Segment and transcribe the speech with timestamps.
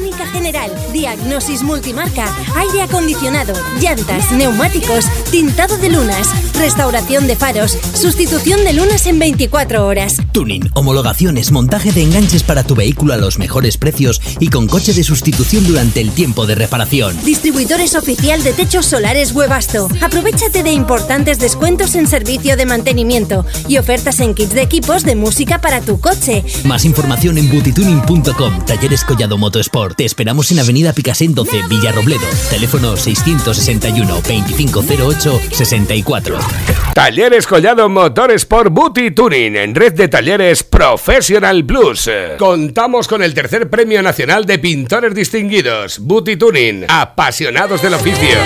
[0.00, 2.24] mecánica general, diagnosis multimarca,
[2.56, 6.28] aire acondicionado, llantas, neumáticos, tintado de lunas,
[6.60, 10.18] restauración de faros, sustitución de lunas en 24 horas.
[10.32, 14.92] Tuning, homologaciones, montaje de enganches para tu vehículo a los mejores precios y con coche
[14.92, 17.16] de sustitución durante el tiempo de reparación.
[17.24, 19.88] Distribuidores oficial de techos solares Webasto.
[20.02, 25.16] Aprovechate de importantes descuentos en servicio de mantenimiento y ofertas en kits de equipos de
[25.16, 26.44] música para tu coche.
[26.64, 28.64] Más información en butituning.com.
[28.66, 29.96] Talleres Collado Motosport.
[29.96, 32.20] Te esperamos en Avenida Picasen 12, Villarrobledo.
[32.50, 36.49] Teléfono 661 2508 64.
[36.94, 42.10] Talleres Collado Motorsport Booty Tuning en red de talleres Professional Plus.
[42.38, 48.36] Contamos con el tercer premio nacional de pintores distinguidos, Booty Tuning, apasionados del oficio.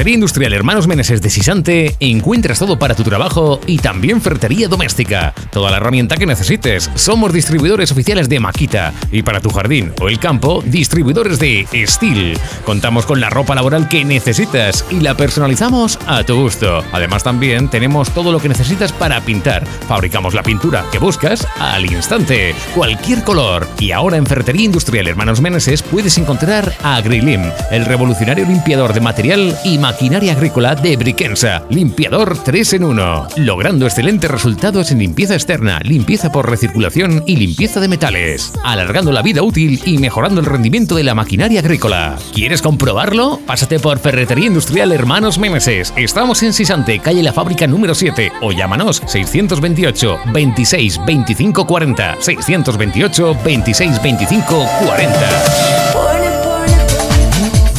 [0.00, 5.34] Ferretería Industrial Hermanos Meneses de Sisante encuentras todo para tu trabajo y también ferretería doméstica.
[5.52, 6.90] Toda la herramienta que necesites.
[6.94, 12.38] Somos distribuidores oficiales de Maquita y para tu jardín o el campo, distribuidores de Steel.
[12.64, 16.82] Contamos con la ropa laboral que necesitas y la personalizamos a tu gusto.
[16.92, 19.66] Además también tenemos todo lo que necesitas para pintar.
[19.86, 23.68] Fabricamos la pintura que buscas al instante, cualquier color.
[23.78, 29.00] Y ahora en Ferretería Industrial Hermanos Meneses puedes encontrar a Grilim, el revolucionario limpiador de
[29.00, 31.64] material y maquinaria agrícola de Briquensa.
[31.68, 33.26] Limpiador 3 en 1.
[33.38, 38.52] Logrando excelentes resultados en limpieza externa, limpieza por recirculación y limpieza de metales.
[38.62, 42.16] Alargando la vida útil y mejorando el rendimiento de la maquinaria agrícola.
[42.32, 43.40] ¿Quieres comprobarlo?
[43.48, 45.92] Pásate por Ferretería Industrial Hermanos Meneses.
[45.96, 48.30] Estamos en Sisante, calle La Fábrica número 7.
[48.42, 52.16] O llámanos 628 26 25 40.
[52.20, 55.89] 628 26 25 40.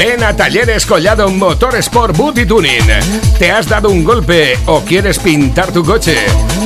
[0.03, 2.87] Ven a Talleres Collado Motorsport Booty Tuning.
[3.37, 6.17] ¿Te has dado un golpe o quieres pintar tu coche?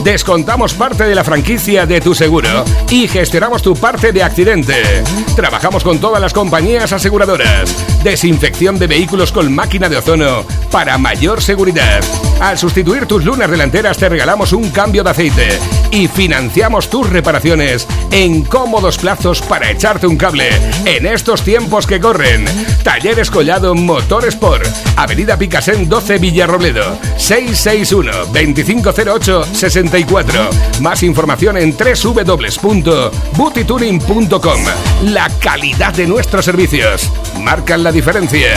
[0.06, 5.04] Descontamos parte de la franquicia de tu seguro y gestionamos tu parte de accidente.
[5.36, 7.95] Trabajamos con todas las compañías aseguradoras.
[8.06, 12.04] Desinfección de vehículos con máquina de ozono para mayor seguridad.
[12.40, 17.88] Al sustituir tus lunas delanteras te regalamos un cambio de aceite y financiamos tus reparaciones
[18.12, 20.50] en cómodos plazos para echarte un cable
[20.86, 22.46] en estos tiempos que corren.
[22.84, 24.68] Talleres Collado Motorsport,
[24.98, 30.50] Avenida Picasen 12 Villarrobledo, 661 2508 64.
[30.80, 34.62] Más información en www.butituning.com.
[35.06, 37.10] La calidad de nuestros servicios
[37.40, 38.54] marcan la diferencia.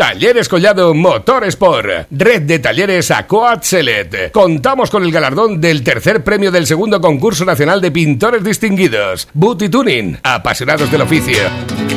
[0.00, 4.32] Talleres Collado Motorsport, red de talleres Aquat Select.
[4.32, 9.28] Contamos con el galardón del tercer premio del segundo concurso nacional de pintores distinguidos.
[9.34, 11.36] Booty Tuning, apasionados del oficio.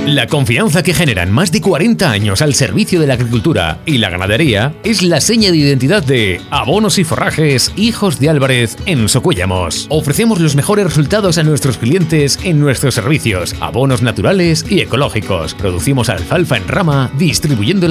[0.06, 4.10] La confianza que generan más de 40 años al servicio de la agricultura y la
[4.10, 9.88] ganadería es la seña de identidad de Abonos y Forrajes Hijos de Álvarez en Socuéllamos.
[9.90, 15.54] Ofrecemos los mejores resultados a nuestros clientes en nuestros servicios, abonos naturales y ecológicos.
[15.54, 17.10] Producimos alfalfa en rama,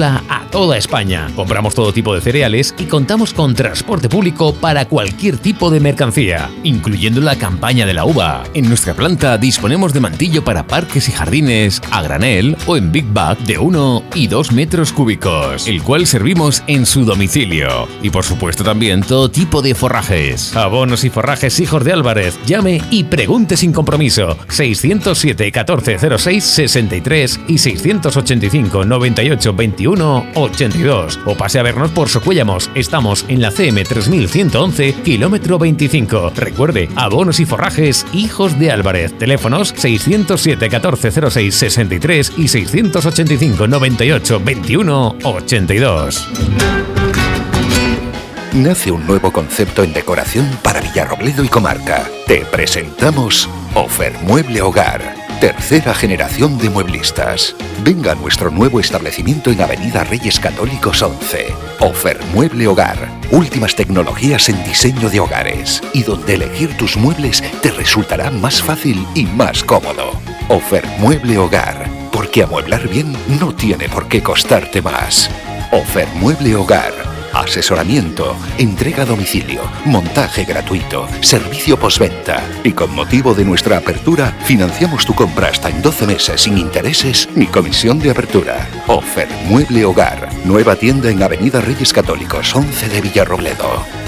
[0.03, 1.29] a toda España.
[1.35, 6.49] Compramos todo tipo de cereales y contamos con transporte público para cualquier tipo de mercancía,
[6.63, 8.43] incluyendo la campaña de la uva.
[8.53, 13.05] En nuestra planta disponemos de mantillo para parques y jardines a granel o en Big
[13.13, 17.87] Bag de 1 y 2 metros cúbicos, el cual servimos en su domicilio.
[18.01, 20.55] Y por supuesto también todo tipo de forrajes.
[20.55, 22.37] Abonos y forrajes hijos de Álvarez.
[22.45, 24.37] Llame y pregunte sin compromiso.
[24.49, 32.69] 607 1406 63 y 685 98 21 82 o pase a vernos por Socuéllamos.
[32.75, 36.31] Estamos en la CM 3111, kilómetro 25.
[36.35, 39.17] Recuerde, abonos y forrajes, hijos de Álvarez.
[39.17, 46.29] Teléfonos 607 1406 63 y 685 98 21 82.
[48.53, 52.07] Nace un nuevo concepto en decoración para Villarrobledo y comarca.
[52.27, 57.53] Te presentamos Ofer Mueble Hogar Tercera generación de mueblistas.
[57.83, 61.53] Venga a nuestro nuevo establecimiento en Avenida Reyes Católicos 11.
[61.81, 62.95] Ofer Mueble Hogar.
[63.29, 65.81] Últimas tecnologías en diseño de hogares.
[65.91, 70.13] Y donde elegir tus muebles te resultará más fácil y más cómodo.
[70.47, 71.89] Ofer Mueble Hogar.
[72.13, 75.29] Porque amueblar bien no tiene por qué costarte más.
[75.73, 82.43] Ofer Mueble Hogar asesoramiento, entrega a domicilio, montaje gratuito, servicio postventa.
[82.63, 87.27] Y con motivo de nuestra apertura, financiamos tu compra hasta en 12 meses sin intereses
[87.35, 88.67] ni comisión de apertura.
[88.87, 94.02] Ofer Mueble Hogar, nueva tienda en Avenida Reyes Católicos 11 de Villarrobledo.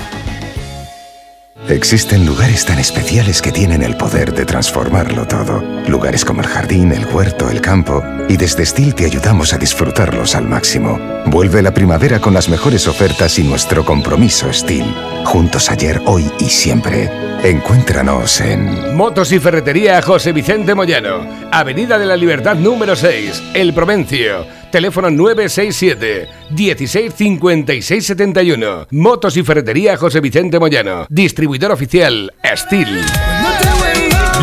[1.69, 5.63] Existen lugares tan especiales que tienen el poder de transformarlo todo.
[5.87, 8.03] Lugares como el jardín, el huerto, el campo.
[8.29, 10.99] Y desde Steel te ayudamos a disfrutarlos al máximo.
[11.25, 14.85] Vuelve la primavera con las mejores ofertas y nuestro compromiso Steel.
[15.25, 17.09] Juntos ayer, hoy y siempre.
[17.43, 23.73] Encuéntranos en Motos y Ferretería José Vicente Moyano, Avenida de la Libertad número 6, El
[23.73, 24.45] Provencio.
[24.75, 28.87] Teléfono 967 165671.
[28.91, 31.05] Motos y Ferretería José Vicente Moyano.
[31.07, 32.99] Distribuidor oficial Steel.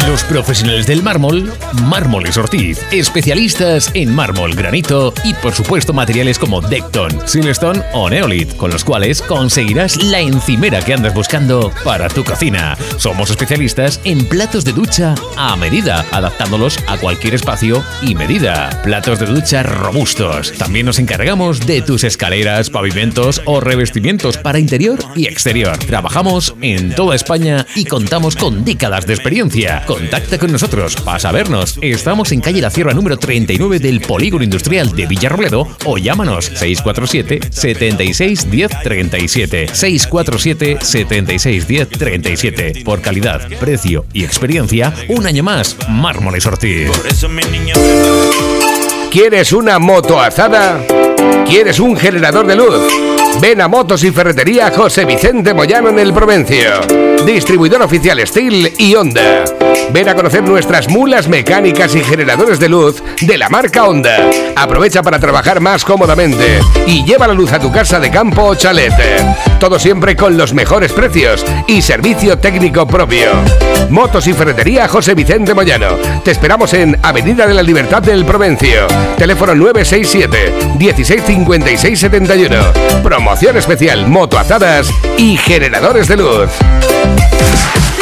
[0.07, 1.53] Los profesionales del mármol,
[1.85, 8.57] Mármoles Ortiz, especialistas en mármol, granito y por supuesto materiales como Decton, Silestone o Neolith,
[8.57, 12.77] con los cuales conseguirás la encimera que andas buscando para tu cocina.
[12.97, 18.83] Somos especialistas en platos de ducha a medida, adaptándolos a cualquier espacio y medida.
[18.83, 20.53] Platos de ducha robustos.
[20.59, 25.79] También nos encargamos de tus escaleras, pavimentos o revestimientos para interior y exterior.
[25.79, 29.85] Trabajamos en toda España y contamos con décadas de experiencia.
[29.93, 31.79] Contacta con nosotros, pasa a vernos.
[31.83, 37.53] Estamos en calle La Sierra número 39 del Polígono Industrial de Villarrobledo o llámanos 647
[37.53, 39.67] 76 10 37.
[39.75, 42.83] 647 76 10 37.
[42.87, 46.91] Por calidad, precio y experiencia, un año más, Mármoles Ortiz.
[49.11, 50.83] ¿Quieres una moto azada?
[51.47, 53.12] ¿Quieres un generador de luz?
[53.43, 56.81] Ven a Motos y Ferretería José Vicente Moyano en el Provencio.
[57.27, 59.43] Distribuidor oficial Steel y Honda.
[59.93, 64.31] Ven a conocer nuestras mulas mecánicas y generadores de luz de la marca Honda.
[64.55, 68.55] Aprovecha para trabajar más cómodamente y lleva la luz a tu casa de campo o
[68.55, 68.95] chalet.
[69.59, 73.33] Todo siempre con los mejores precios y servicio técnico propio.
[73.91, 75.97] Motos y Ferretería José Vicente Moyano.
[76.25, 78.87] Te esperamos en Avenida de la Libertad del Provencio.
[79.19, 82.57] Teléfono 967 1656 71.
[83.33, 86.51] Promoción especial Moto Azadas y generadores de luz.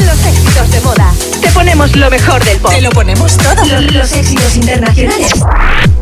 [0.00, 1.12] Los éxitos de moda.
[1.40, 2.72] Te ponemos lo mejor del pop.
[2.72, 3.64] Te lo ponemos todo.
[3.64, 5.30] Los, los éxitos internacionales.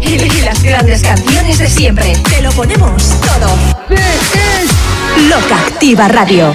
[0.00, 2.16] Y, y las grandes canciones de siempre.
[2.30, 3.50] Te lo ponemos todo.
[5.28, 6.54] Loca Activa Radio.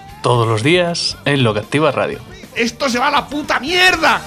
[0.21, 2.19] Todos los días en Lo que Activa Radio.
[2.55, 4.21] ¡Esto se va a la puta mierda!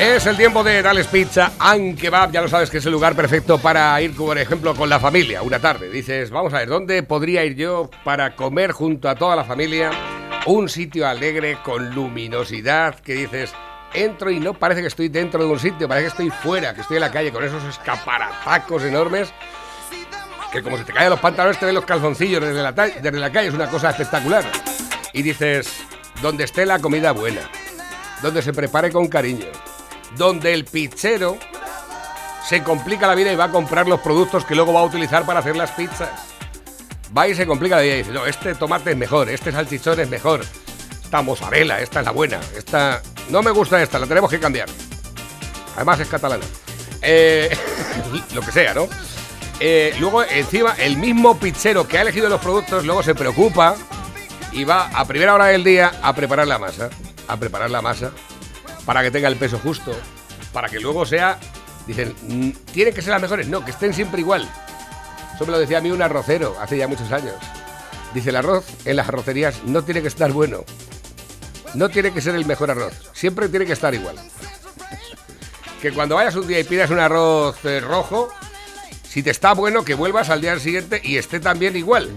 [0.00, 2.32] Es el tiempo de Dales Pizza and Kebab.
[2.32, 5.42] Ya lo sabes que es el lugar perfecto para ir, por ejemplo, con la familia
[5.42, 5.90] una tarde.
[5.90, 9.92] Dices, vamos a ver, ¿dónde podría ir yo para comer junto a toda la familia?
[10.46, 13.54] Un sitio alegre, con luminosidad, que dices,
[13.92, 16.80] entro y no parece que estoy dentro de un sitio, parece que estoy fuera, que
[16.80, 19.32] estoy en la calle con esos escaparatacos enormes.
[20.54, 22.72] Que como se te caen los pantalones, te ven los calzoncillos desde la,
[23.32, 24.44] calle, es una cosa espectacular.
[25.12, 25.68] Y dices,
[26.22, 27.40] donde esté la comida buena,
[28.22, 29.46] donde se prepare con cariño,
[30.16, 31.38] donde el pizzero
[32.46, 35.26] se complica la vida y va a comprar los productos que luego va a utilizar
[35.26, 36.10] para hacer las pizzas.
[37.16, 39.98] Va y se complica la vida y dice, no, este tomate es mejor, este salchichón
[39.98, 40.42] es mejor,
[41.02, 43.02] esta mozzarella, esta es la buena, esta...
[43.28, 44.68] No me gusta esta, la tenemos que cambiar.
[45.74, 46.44] Además es catalana.
[47.02, 47.50] Eh,
[48.34, 48.88] lo que sea, ¿no?
[49.60, 53.76] Eh, luego, encima, el mismo pizzero que ha elegido los productos luego se preocupa
[54.52, 56.90] y va a primera hora del día a preparar la masa.
[57.28, 58.10] A preparar la masa
[58.84, 59.92] para que tenga el peso justo,
[60.52, 61.38] para que luego sea.
[61.86, 63.46] Dicen, "Mm, tienen que ser las mejores.
[63.48, 64.48] No, que estén siempre igual.
[65.34, 67.34] Eso me lo decía a mí un arrocero hace ya muchos años.
[68.14, 70.64] Dice, el arroz en las arrocerías no tiene que estar bueno.
[71.74, 72.94] No tiene que ser el mejor arroz.
[73.12, 74.16] Siempre tiene que estar igual.
[75.82, 78.28] Que cuando vayas un día y pidas un arroz eh, rojo,
[79.14, 82.10] si te está bueno, que vuelvas al día siguiente y esté también igual.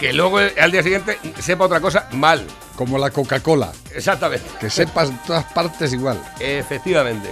[0.00, 2.46] Que luego al día siguiente sepa otra cosa mal.
[2.76, 4.48] Como la Coca-Cola, Exactamente.
[4.58, 6.18] que sepas en todas partes igual.
[6.40, 7.30] Efectivamente.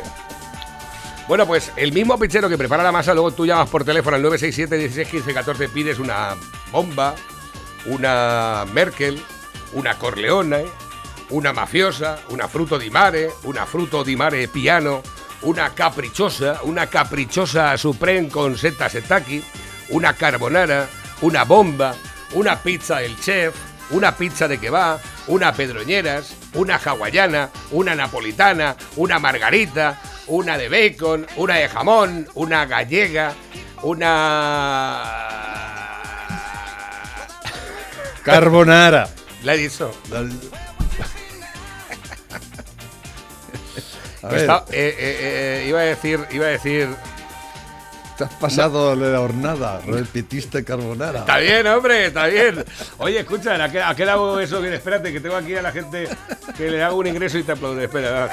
[1.26, 4.23] Bueno, pues el mismo pizzero que prepara la masa, luego tú llamas por teléfono al
[4.23, 6.37] 967 16 15 14, pides una
[6.71, 7.14] bomba,
[7.87, 9.23] una Merkel,
[9.73, 10.66] una Corleone,
[11.30, 15.00] una mafiosa, una fruto di mare, una fruto di mare piano,
[15.47, 19.43] una caprichosa, una caprichosa supreme con seta setaki,
[19.91, 20.88] una carbonara,
[21.21, 21.95] una bomba,
[22.33, 23.55] una pizza del chef,
[23.91, 24.99] una pizza de kebab,
[25.29, 32.67] una pedroñeras, una hawaiana, una napolitana, una margarita, una de bacon, una de jamón, una
[32.67, 33.33] gallega,
[33.83, 35.03] una...
[38.25, 39.09] Carbonara.
[39.45, 39.95] La he dicho.
[44.35, 45.16] Está- eh, eh,
[45.62, 46.88] eh, iba a decir, iba a decir.
[48.16, 51.21] Te has pasado de la hornada, repetiste carbonara.
[51.21, 52.64] Está bien, hombre, está bien.
[52.97, 54.61] Oye, escucha, ¿a qué, hago eso?
[54.62, 56.09] Bien, espérate, que tengo aquí a la gente
[56.56, 57.85] que le hago un ingreso y te aplaude.
[57.85, 58.30] Espera.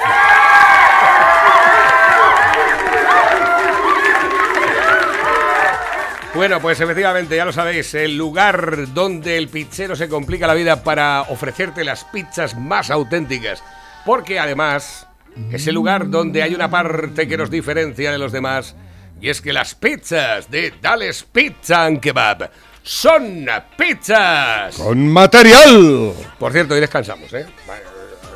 [6.34, 10.82] Bueno, pues efectivamente, ya lo sabéis, el lugar donde el pizzero se complica la vida
[10.82, 13.62] para ofrecerte las pizzas más auténticas.
[14.04, 15.06] Porque además
[15.50, 18.74] es el lugar donde hay una parte que nos diferencia de los demás.
[19.20, 22.50] Y es que las pizzas de Dales Pizza and Kebab
[22.82, 24.76] son pizzas.
[24.76, 26.12] ¡Con material!
[26.38, 27.46] Por cierto, hoy descansamos, ¿eh?
[27.66, 27.82] Ver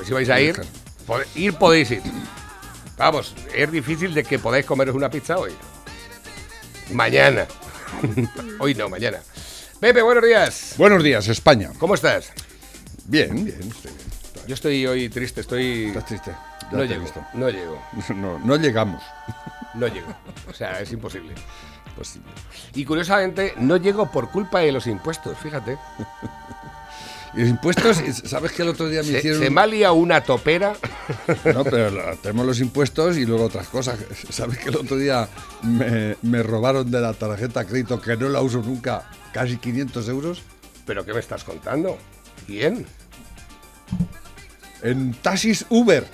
[0.07, 0.57] Si vais a ir,
[1.07, 2.03] pod- ir podéis ir.
[2.97, 5.53] Vamos, es difícil de que podáis comeros una pizza hoy.
[6.93, 7.47] Mañana.
[8.59, 9.19] hoy no, mañana.
[9.81, 10.75] Pepe, buenos días.
[10.79, 11.71] Buenos días, España.
[11.79, 12.33] ¿Cómo estás?
[13.05, 13.61] Bien, bien.
[13.61, 14.09] estoy bien.
[14.47, 15.87] Yo estoy hoy triste, estoy...
[15.89, 16.31] Estás triste.
[16.73, 17.25] No llego, visto.
[17.35, 17.83] no llego,
[18.15, 19.03] No, no llegamos.
[19.75, 20.15] no llego.
[20.49, 21.35] O sea, es imposible.
[21.97, 22.19] Pues,
[22.75, 25.77] Y curiosamente, no llego por culpa de los impuestos, fíjate.
[27.35, 29.41] y los impuestos, ¿sabes que el otro día me Se, hicieron...
[29.43, 30.75] se me ha liado una topera.
[31.55, 33.99] No, pero tenemos los impuestos y luego otras cosas.
[34.31, 35.27] ¿Sabes que el otro día
[35.63, 40.43] me, me robaron de la tarjeta crédito, que no la uso nunca, casi 500 euros?
[40.87, 41.99] ¿Pero qué me estás contando?
[42.47, 42.87] ¿Quién?
[44.83, 46.07] En taxis Uber.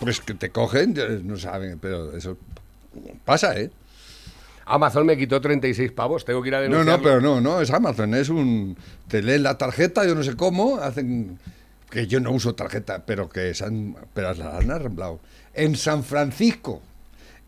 [0.00, 2.36] Pues que te cogen, no saben, pero eso
[3.24, 3.70] pasa, ¿eh?
[4.66, 6.96] Amazon me quitó 36 pavos, tengo que ir a No, denunciarlo.
[6.96, 8.76] no, pero no, no, es Amazon, es un...
[9.08, 11.38] Te leen la tarjeta, yo no sé cómo, hacen...
[11.90, 15.18] Que yo no uso tarjeta, pero que se han, pero la han arreglado.
[15.54, 16.80] En San Francisco,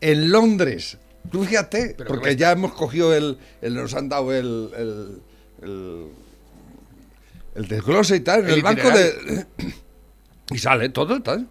[0.01, 0.97] en Londres,
[1.31, 5.21] tú fíjate, Pero porque que- ya hemos cogido el, el- nos han dado el, el,
[5.61, 6.07] el,
[7.55, 9.45] el desglose y tal, en El el, banco de...
[10.51, 11.47] Y sale todo, tal.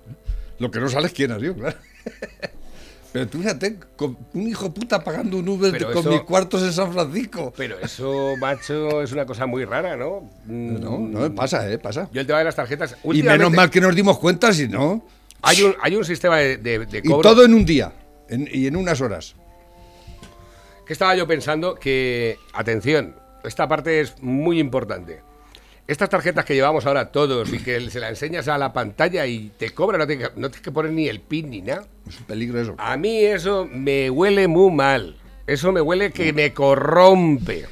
[0.63, 1.77] Lo que no sale es quién ha sido, claro.
[3.13, 6.63] Pero tú fíjate, con un hijo puta pagando un Uber Pero con eso- mis cuartos
[6.63, 7.53] en San Francisco.
[7.57, 10.31] Pero eso, macho, es una cosa muy rara, ¿no?
[10.47, 11.79] Mm, No, no, pasa, ¿eh?
[11.79, 12.09] Pasa.
[12.13, 12.97] Yo el tema de las tarjetas...
[13.05, 15.05] Y menos mal que nos dimos cuenta, si no.
[15.43, 17.29] Hay un, hay un sistema de, de- de Y cobro...
[17.29, 17.93] todo en un día.
[18.29, 19.35] en- y en unas horas.
[20.87, 23.15] que estaba yo pensando que, atención,
[23.45, 25.21] esta parte es muy importante.
[25.89, 29.51] Estas tarjetas que llevamos ahora todos y que se la enseñas a la pantalla y
[29.59, 31.87] te cobran, no tienes que, no tienes que poner ni el pin ni nada.
[32.09, 32.75] Es un peligro eso.
[32.79, 35.17] A mí eso me huele muy mal.
[35.47, 37.67] Eso me huele que me corrompe.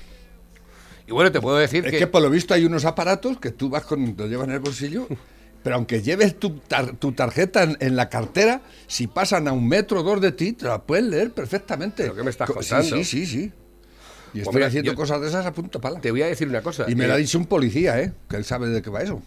[1.07, 1.99] Y bueno, te puedo decir Es que...
[1.99, 4.61] que por lo visto hay unos aparatos que tú vas con, lo llevas en el
[4.61, 5.07] bolsillo,
[5.63, 9.67] pero aunque lleves tu, tar- tu tarjeta en, en la cartera, si pasan a un
[9.69, 12.03] metro o dos de ti, te la puedes leer perfectamente.
[12.05, 12.97] ¿Pero qué me estás Co- contando?
[12.97, 13.45] Sí, sí, sí.
[13.45, 13.53] sí.
[14.35, 16.01] Y estoy haciendo yo- cosas de esas a punto pala.
[16.01, 16.87] Te voy a decir una cosa.
[16.89, 18.13] Y me eh, lo ha dicho un policía, ¿eh?
[18.29, 19.21] Que él sabe de qué va eso.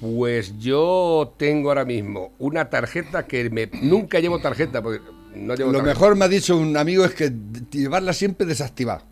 [0.00, 5.00] Pues yo tengo ahora mismo una tarjeta que me nunca llevo tarjeta porque
[5.34, 5.94] no llevo Lo tarjeta.
[5.98, 7.32] mejor me ha dicho un amigo es que
[7.70, 9.04] llevarla siempre desactivada.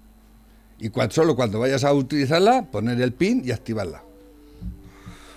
[0.79, 4.03] Y cuan- solo cuando vayas a utilizarla, poner el pin y activarla.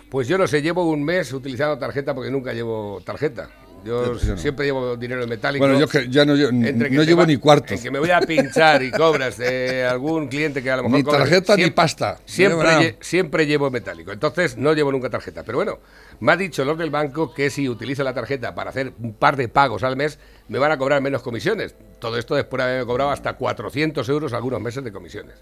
[0.10, 3.50] Pues yo no sé, llevo un mes utilizando tarjeta porque nunca llevo tarjeta.
[3.88, 4.38] Yo Yo no.
[4.38, 5.66] siempre llevo dinero en metálico.
[5.66, 7.80] Bueno, yo que ya no, yo, Entre que no llevo va- ni cuartos.
[7.80, 11.04] que me voy a pinchar y cobras de algún cliente que a lo mejor Ni
[11.04, 12.20] cobra- tarjeta ni siempre- pasta.
[12.26, 14.12] Siempre, lle- siempre llevo metálico.
[14.12, 15.44] Entonces no llevo nunca tarjeta.
[15.44, 15.80] Pero bueno,
[16.20, 19.38] me ha dicho los del banco que si utilizo la tarjeta para hacer un par
[19.38, 21.76] de pagos al mes, me van a cobrar menos comisiones.
[22.00, 25.36] Todo esto después de haberme cobrado hasta 400 euros algunos meses de comisiones.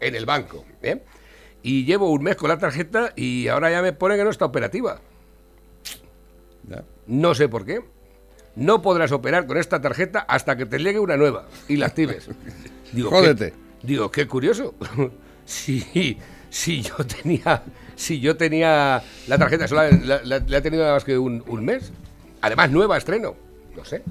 [0.00, 0.64] En el banco.
[0.82, 1.02] ¿eh?
[1.62, 4.44] Y llevo un mes con la tarjeta y ahora ya me pone que no está
[4.44, 5.00] operativa.
[7.06, 7.80] No sé por qué.
[8.56, 12.28] No podrás operar con esta tarjeta hasta que te llegue una nueva y la actives.
[12.92, 13.52] Digo, qué- Jódete.
[13.82, 14.74] digo, qué curioso.
[15.44, 16.16] si,
[16.50, 17.62] si yo tenía
[17.96, 21.42] si yo tenía la tarjeta, solo la, la- la he tenido nada más que un,
[21.48, 21.90] un mes.
[22.40, 23.34] Además, nueva estreno.
[23.76, 24.02] No sé.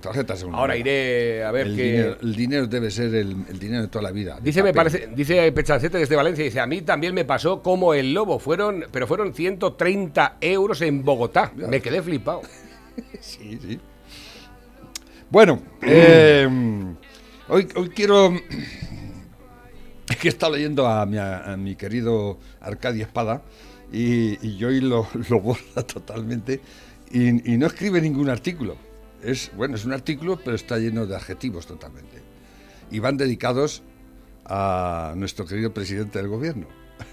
[0.00, 0.80] Tarjetas Ahora yo.
[0.80, 1.82] iré a ver el qué.
[1.82, 4.38] dinero, el dinero debe ser el, el dinero de toda la vida.
[4.42, 8.14] Dice, me parece, dice Pechacete desde Valencia, dice, a mí también me pasó como el
[8.14, 11.52] lobo, fueron, pero fueron 130 euros en Bogotá.
[11.56, 12.42] Me quedé flipado.
[13.20, 13.78] Sí, sí.
[15.30, 16.48] Bueno, eh,
[17.48, 18.32] hoy, hoy quiero.
[20.08, 23.42] Es que he estado leyendo a mi, a mi querido Arcadia Espada
[23.92, 26.60] y, y hoy lo, lo borra totalmente
[27.12, 28.76] y, y no escribe ningún artículo.
[29.22, 32.22] Es, bueno, es un artículo, pero está lleno de adjetivos totalmente.
[32.90, 33.82] Y van dedicados
[34.44, 36.66] a nuestro querido presidente del gobierno.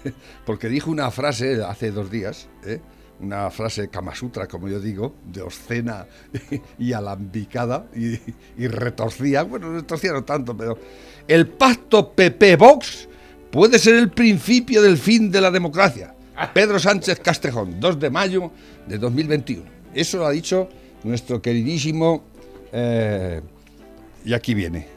[0.46, 2.80] Porque dijo una frase hace dos días, ¿eh?
[3.20, 6.06] una frase Kama Sutra, como yo digo, de obscena
[6.78, 8.18] y alambicada y,
[8.56, 9.42] y retorcida.
[9.42, 10.78] Bueno, retorcida no tanto, pero.
[11.26, 13.08] El pacto PP-Vox
[13.50, 16.14] puede ser el principio del fin de la democracia.
[16.52, 18.50] Pedro Sánchez Castejón, 2 de mayo
[18.86, 19.64] de 2021.
[19.94, 20.68] Eso lo ha dicho
[21.06, 22.24] nuestro queridísimo...
[22.72, 23.40] eh,
[24.26, 24.88] y aquí viene.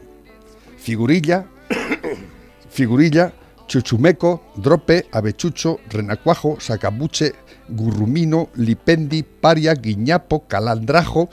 [0.79, 1.45] Figurilla,
[2.71, 3.31] figurilla,
[3.67, 7.35] chuchumeco, drope, avechucho, renacuajo, sacabuche,
[7.69, 11.29] gurrumino, lipendi, paria, guiñapo, calandrajo,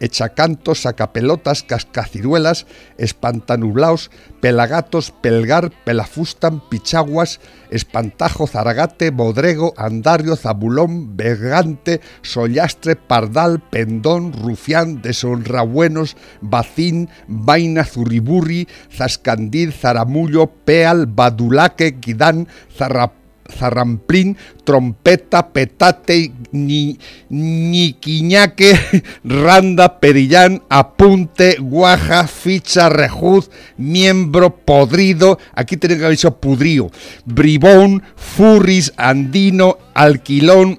[0.00, 2.66] echacanto, sacapelotas, cascaciruelas,
[2.98, 7.40] espantanublaos, pelagatos, pelgar, pelafustan, pichaguas,
[7.70, 19.72] espantajo, zaragate, bodrego, andario, zabulón, bergante, sollastre, pardal, pendón, rufián, deshonrabuenos, bacín, vaina, zurriburri, zascandil,
[19.72, 23.17] zaramullo, peal, badulaque, guidán, zarrap
[23.50, 26.98] zarramplín, trompeta, petate, ni,
[29.24, 36.90] randa, perillán, apunte, guaja, ficha, rejuz, miembro, podrido, aquí tenía que haber dicho pudrío,
[37.24, 40.78] bribón, furris, andino, alquilón,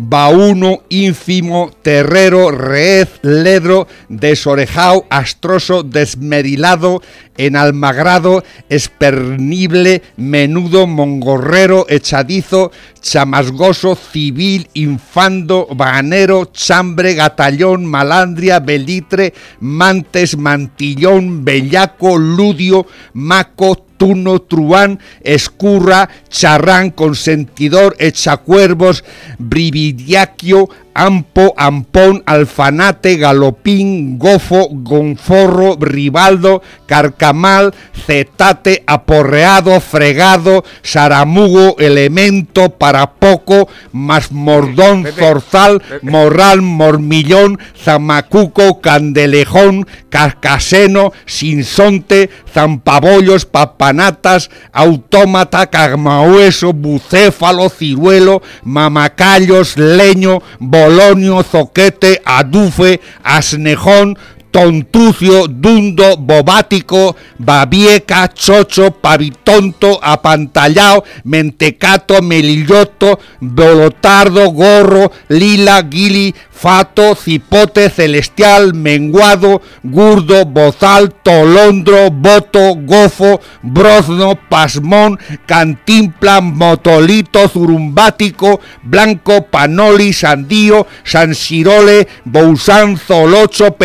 [0.00, 7.02] Bauno, ínfimo, terrero, reez, ledro, desorejao, astroso, desmerilado,
[7.36, 21.44] enalmagrado, espernible, menudo, mongorrero, echadizo, chamasgoso, civil, infando, banero, chambre, gatallón, malandria, belitre, mantes, mantillón,
[21.44, 29.04] bellaco, ludio, maco, tuno, truán, escurra, charrán, consentidor, echacuervos,
[29.38, 37.72] brividiaquio, ampo, ampón, alfanate, galopín, gofo, gonforro, ribaldo, carcamal,
[38.04, 49.86] cetate, aporreado, fregado, saramugo, elemento, para poco, más mordón, Pepe, zorzal, morral, mormillón, zamacuco, candelejón,
[50.10, 60.40] cascaseno, sinsonte, zampabollos, papanatas, autómata, cagmahueso, bucéfalo, ciruelo, mamacallos, leño,
[60.88, 64.16] bolonio, zoquete, adufe, asnejón,
[64.50, 77.88] tontucio, dundo, bobático, babieca, chocho, pavitonto, apantallao, mentecato, melilloto, bolotardo, gorro, lila, guili, fato, cipote,
[77.88, 90.86] celestial, menguado, gurdo, bozal, tolondro, boto, gofo, brozno, pasmón, cantimpla, motolito, zurumbático, blanco, panoli, sandío,
[91.04, 93.76] sansirole, bousán, zolocho,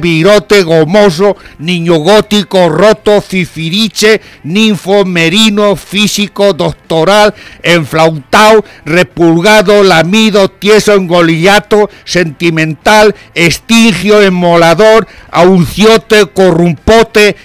[0.00, 11.90] virote, gomoso, niño gótico, roto, cifiriche, ninfo, merino, físico, doctoral, enflautao, repulgado, lamido, tieso, engolillato,
[12.04, 17.36] sentimental, estigio, emmolador, aunciote, corrumpote,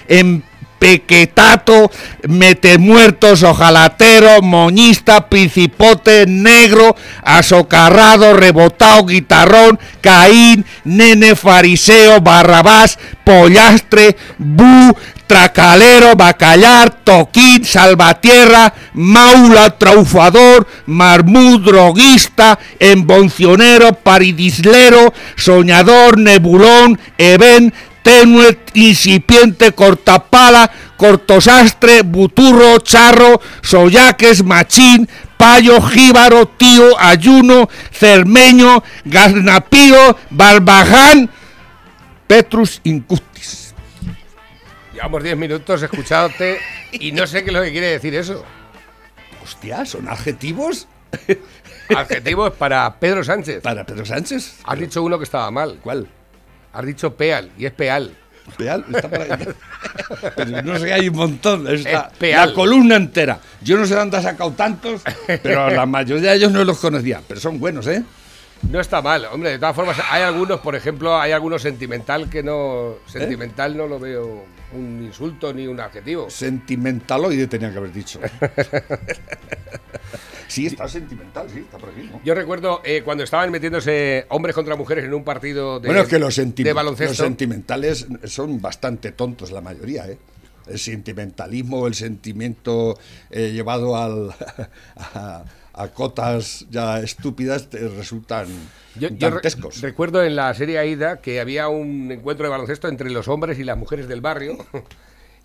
[0.80, 1.92] empequetato,
[2.28, 14.96] metemuertos, ojalatero, moñista, principote, negro, asocarrado, rebotado, guitarrón, caín, nene, fariseo, barrabás, pollastre, bu,
[15.28, 27.74] tracalero, bacallar, toquín, salvatierra, maula, traufador, marmú, droguista, emboncionero, paridislero, soñador, nebulón, even,
[28.08, 41.30] tenue, incipiente, cortapala, cortosastre, buturro, charro, soyaques, machín, payo, jíbaro, tío, ayuno, cermeño, gaznapío, barbaján,
[42.28, 43.76] petrus incustis.
[44.93, 46.60] Llevamos 10 minutos escuchándote
[46.93, 48.46] y no sé qué es lo que quiere decir eso.
[49.43, 50.88] Hostia, ¿son adjetivos?
[51.89, 53.63] Adjetivos para Pedro Sánchez.
[53.63, 54.62] ¿Para Pedro Sánchez?
[54.63, 55.80] Has dicho uno que estaba mal.
[55.82, 56.08] ¿Cuál?
[56.78, 58.16] Has dicho peal y es peal.
[58.56, 59.30] Peal, está por ahí.
[60.36, 61.68] Pero no sé, hay un montón.
[61.68, 62.50] Está Es peal.
[62.50, 63.40] la columna entera.
[63.62, 65.02] Yo no sé dónde ha sacado tantos,
[65.44, 67.22] pero la mayoría de ellos no los conocía.
[67.28, 68.04] Pero son buenos, ¿eh?
[68.70, 69.50] No está mal, hombre.
[69.52, 72.96] De todas formas, hay algunos, por ejemplo, hay algunos sentimental que no.
[73.08, 76.30] Sentimental no lo veo un insulto ni un adjetivo.
[76.30, 78.19] Sentimentaloide tenía que haber dicho.
[80.47, 82.10] Sí, está sentimental, sí, está por aquí.
[82.10, 82.21] ¿no?
[82.23, 86.08] Yo recuerdo eh, cuando estaban metiéndose hombres contra mujeres en un partido de, bueno, es
[86.08, 87.23] que los, de los baloncesto.
[87.23, 90.17] sentimentales son bastante tontos la mayoría, ¿eh?
[90.69, 92.97] El sentimentalismo, el sentimiento
[93.30, 94.32] eh, llevado al,
[94.95, 98.47] a, a cotas ya estúpidas te resultan
[98.95, 99.82] Yo, yo re- dantescos.
[99.82, 103.63] recuerdo en la serie Aida que había un encuentro de baloncesto entre los hombres y
[103.63, 104.58] las mujeres del barrio.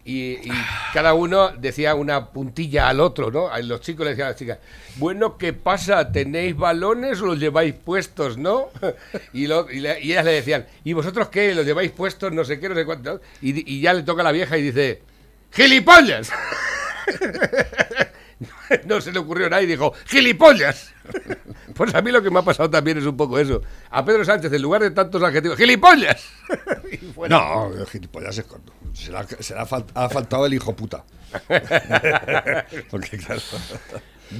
[0.05, 0.51] Y, y
[0.93, 3.57] cada uno decía una puntilla al otro, ¿no?
[3.63, 4.59] Los chicos le decían a las chicas,
[4.97, 6.11] bueno, ¿qué pasa?
[6.11, 8.67] ¿Tenéis balones o los lleváis puestos, no?
[9.33, 11.55] Y, lo- y le- y ellas le decían, ¿y vosotros qué?
[11.55, 12.33] ¿Los lleváis puestos?
[12.33, 13.21] No sé qué, no sé cuánto.
[13.41, 15.03] Y, y ya le toca a la vieja y dice,
[15.53, 16.31] ¡Gilipollas!
[18.87, 20.93] no se le ocurrió nada y dijo, ¡gilipollas!
[21.75, 23.63] pues a mí lo que me ha pasado también es un poco eso.
[23.91, 26.25] A Pedro Sánchez, en lugar de tantos adjetivos, ¡gilipollas!
[27.29, 28.73] no, gilipollas es corto.
[28.93, 31.05] Será, será ha faltado el hijo puta.
[32.91, 33.41] Porque claro.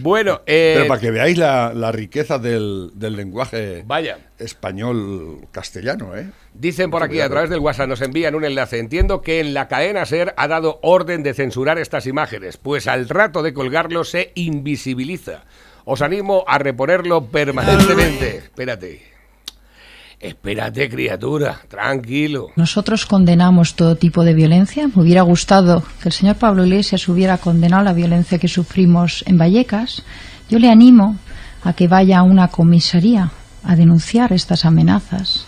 [0.01, 4.19] Bueno, eh, pero para que veáis la, riqueza del, lenguaje vaya.
[4.39, 6.31] español castellano, ¿eh?
[6.55, 8.79] Dicen por aquí a través del WhatsApp nos envían un enlace.
[8.79, 13.09] Entiendo que en la cadena Ser ha dado orden de censurar estas imágenes, pues al
[13.09, 15.45] rato de colgarlo se invisibiliza.
[15.85, 18.37] Os animo a reponerlo permanentemente.
[18.37, 19.12] Espérate.
[20.23, 22.51] Espérate, criatura, tranquilo.
[22.55, 24.87] Nosotros condenamos todo tipo de violencia.
[24.87, 29.37] Me hubiera gustado que el señor Pablo Iglesias hubiera condenado la violencia que sufrimos en
[29.37, 30.05] Vallecas.
[30.49, 31.17] Yo le animo
[31.65, 33.33] a que vaya a una comisaría
[33.65, 35.47] a denunciar estas amenazas.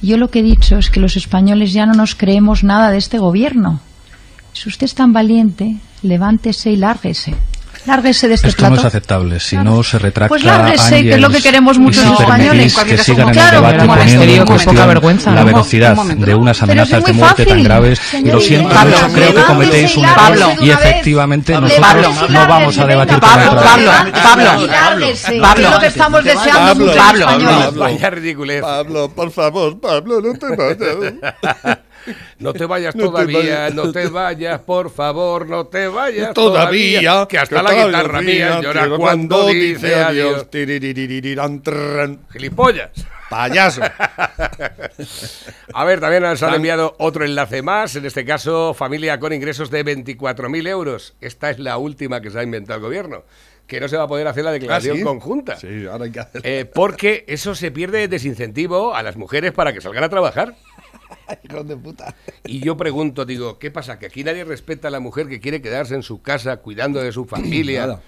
[0.00, 2.98] yo lo que he dicho es que los españoles ya no nos creemos nada de
[2.98, 3.80] este gobierno.
[4.54, 7.34] Si usted es tan valiente, levántese y lárguese.
[7.86, 9.38] Lárguese de este Esto no es aceptable.
[9.40, 12.74] Si no se retracta Pues lárguese, que es lo que queremos muchos españoles.
[12.74, 15.32] que sigan en el debate poniendo en cuestión vergüenza.
[15.32, 18.00] la velocidad de unas amenazas de muerte tan graves.
[18.12, 22.86] Y lo siento Pablo, creo que cometéis un error y efectivamente nosotros no vamos a
[22.86, 23.90] debatir con Pablo, Pablo,
[24.22, 27.96] Pablo, Pablo, lo que estamos deseando Pablo, Pablo.
[28.60, 31.78] Pablo, por favor, Pablo, no te vayas.
[32.38, 37.26] No te vayas todavía, no te vayas, por favor, no te vayas todavía.
[37.28, 40.46] que hasta la guitarra mía llora cuando dice adiós.
[42.32, 42.90] Gilipollas.
[43.28, 43.82] Payaso.
[45.74, 49.70] A ver, también nos han enviado otro enlace más, en este caso familia con ingresos
[49.70, 51.14] de 24.000 euros.
[51.20, 53.24] Esta es la última que se ha inventado el gobierno
[53.66, 55.56] que no se va a poder hacer la declaración ¿Ah, conjunta.
[55.56, 56.20] Sí, ahora hay que.
[56.44, 60.54] Eh, porque eso se pierde desincentivo a las mujeres para que salgan a trabajar.
[61.64, 62.14] de puta.
[62.44, 63.98] Y yo pregunto, digo, ¿qué pasa?
[63.98, 67.12] ¿Que aquí nadie respeta a la mujer que quiere quedarse en su casa cuidando de
[67.12, 67.98] su familia?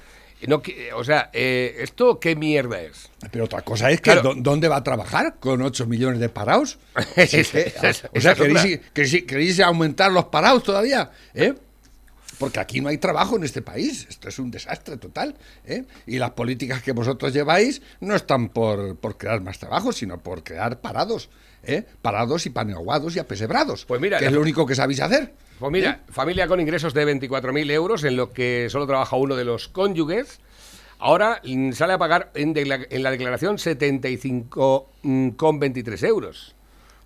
[0.47, 0.63] No,
[0.95, 3.11] o sea, eh, ¿esto qué mierda es?
[3.33, 6.79] Pero otra cosa es que ¿dónde va a trabajar con 8 millones de parados?
[6.95, 8.35] o sea,
[8.95, 11.11] ¿queréis, aumentar los parados todavía?
[11.35, 11.55] ¿Eh?
[12.39, 14.07] Porque aquí no hay trabajo en este país.
[14.09, 15.35] Esto es un desastre total.
[15.67, 15.85] ¿eh?
[16.07, 20.45] Y las políticas que vosotros lleváis no están por, por crear más trabajo, sino por
[20.45, 21.31] crear parados.
[21.69, 21.85] ¿Eh?
[22.03, 23.85] parados y paneaguados y apesebrados.
[23.85, 25.33] Pues mira, que es lo único que sabéis hacer.
[25.59, 25.99] Pues mira, ¿Eh?
[26.13, 30.41] familia con ingresos de 24.000 euros, en lo que solo trabaja uno de los cónyuges,
[30.99, 36.55] ahora sale a pagar en, en la declaración 75,23 euros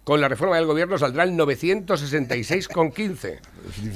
[0.05, 3.39] con la reforma del gobierno saldrán 966,15.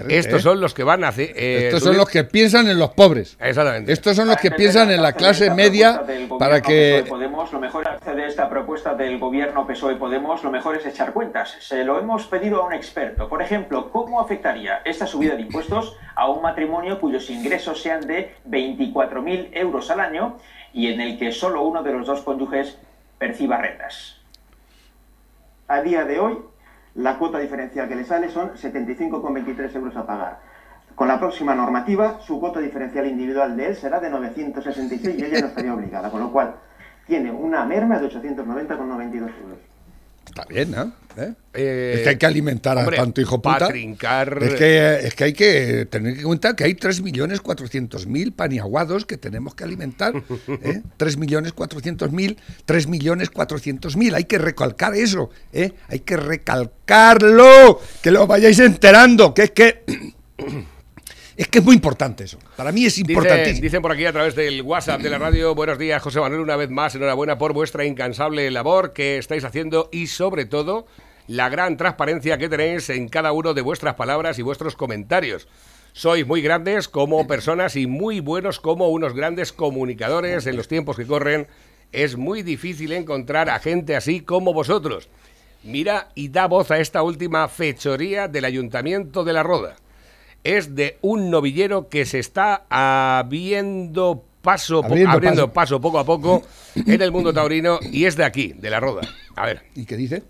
[0.08, 0.42] Estos ¿eh?
[0.42, 1.32] son los que van a hacer.
[1.34, 3.36] Eh, Estos son los que piensan en los pobres.
[3.40, 3.92] Exactamente.
[3.92, 6.04] Estos son los que piensan en la clase media
[6.38, 7.04] para que.
[7.08, 11.56] Podemos, lo mejor de esta propuesta del gobierno PSOE Podemos, lo mejor es echar cuentas.
[11.60, 13.28] Se lo hemos pedido a un experto.
[13.28, 18.36] Por ejemplo, ¿cómo afectaría esta subida de impuestos a un matrimonio cuyos ingresos sean de
[18.48, 20.36] 24.000 euros al año
[20.72, 22.78] y en el que solo uno de los dos cónyuges
[23.18, 24.20] perciba rentas?
[25.68, 26.38] A día de hoy
[26.94, 30.40] la cuota diferencial que le sale son 75,23 euros a pagar.
[30.94, 35.40] Con la próxima normativa, su cuota diferencial individual de él será de 966 y ella
[35.42, 36.54] no estaría obligada, con lo cual
[37.06, 39.58] tiene una merma de 890,92 euros.
[40.26, 40.92] Está bien, ¿no?
[41.16, 41.32] ¿Eh?
[41.54, 43.68] Eh, es que hay que alimentar a tanto hijo puta.
[44.44, 49.54] Es que, es que hay que tener que cuenta que hay 3.400.000 paniaguados que tenemos
[49.54, 50.14] que alimentar.
[50.14, 50.82] ¿eh?
[50.98, 52.36] 3.400.000,
[52.66, 54.14] 3.400.000.
[54.14, 55.30] Hay que recalcar eso.
[55.52, 55.72] ¿eh?
[55.88, 57.80] Hay que recalcarlo.
[58.02, 59.32] Que lo vayáis enterando.
[59.32, 59.84] Que es que...
[61.36, 62.38] Es que es muy importante eso.
[62.56, 63.52] Para mí es importante.
[63.52, 66.56] Dicen, por aquí a través del WhatsApp de la radio, buenos días José Manuel, una
[66.56, 70.86] vez más, enhorabuena por vuestra incansable labor que estáis haciendo y sobre todo
[71.26, 75.46] la gran transparencia que tenéis en cada uno de vuestras palabras y vuestros comentarios.
[75.92, 80.96] Sois muy grandes como personas y muy buenos como unos grandes comunicadores en los tiempos
[80.96, 81.48] que corren.
[81.92, 85.10] Es muy difícil encontrar a gente así como vosotros.
[85.62, 89.76] Mira y da voz a esta última fechoría del Ayuntamiento de la Roda
[90.44, 95.80] es de un novillero que se está abriendo paso, abriendo, paso.
[95.80, 96.42] poco a poco
[96.74, 99.02] en el mundo taurino y es de aquí, de la Roda.
[99.34, 99.62] A ver.
[99.74, 100.22] ¿Y qué dice?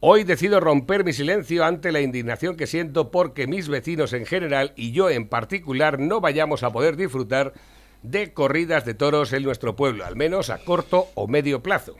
[0.00, 4.72] Hoy decido romper mi silencio ante la indignación que siento porque mis vecinos en general
[4.76, 7.54] y yo en particular no vayamos a poder disfrutar
[8.02, 11.96] de corridas de toros en nuestro pueblo, al menos a corto o medio plazo.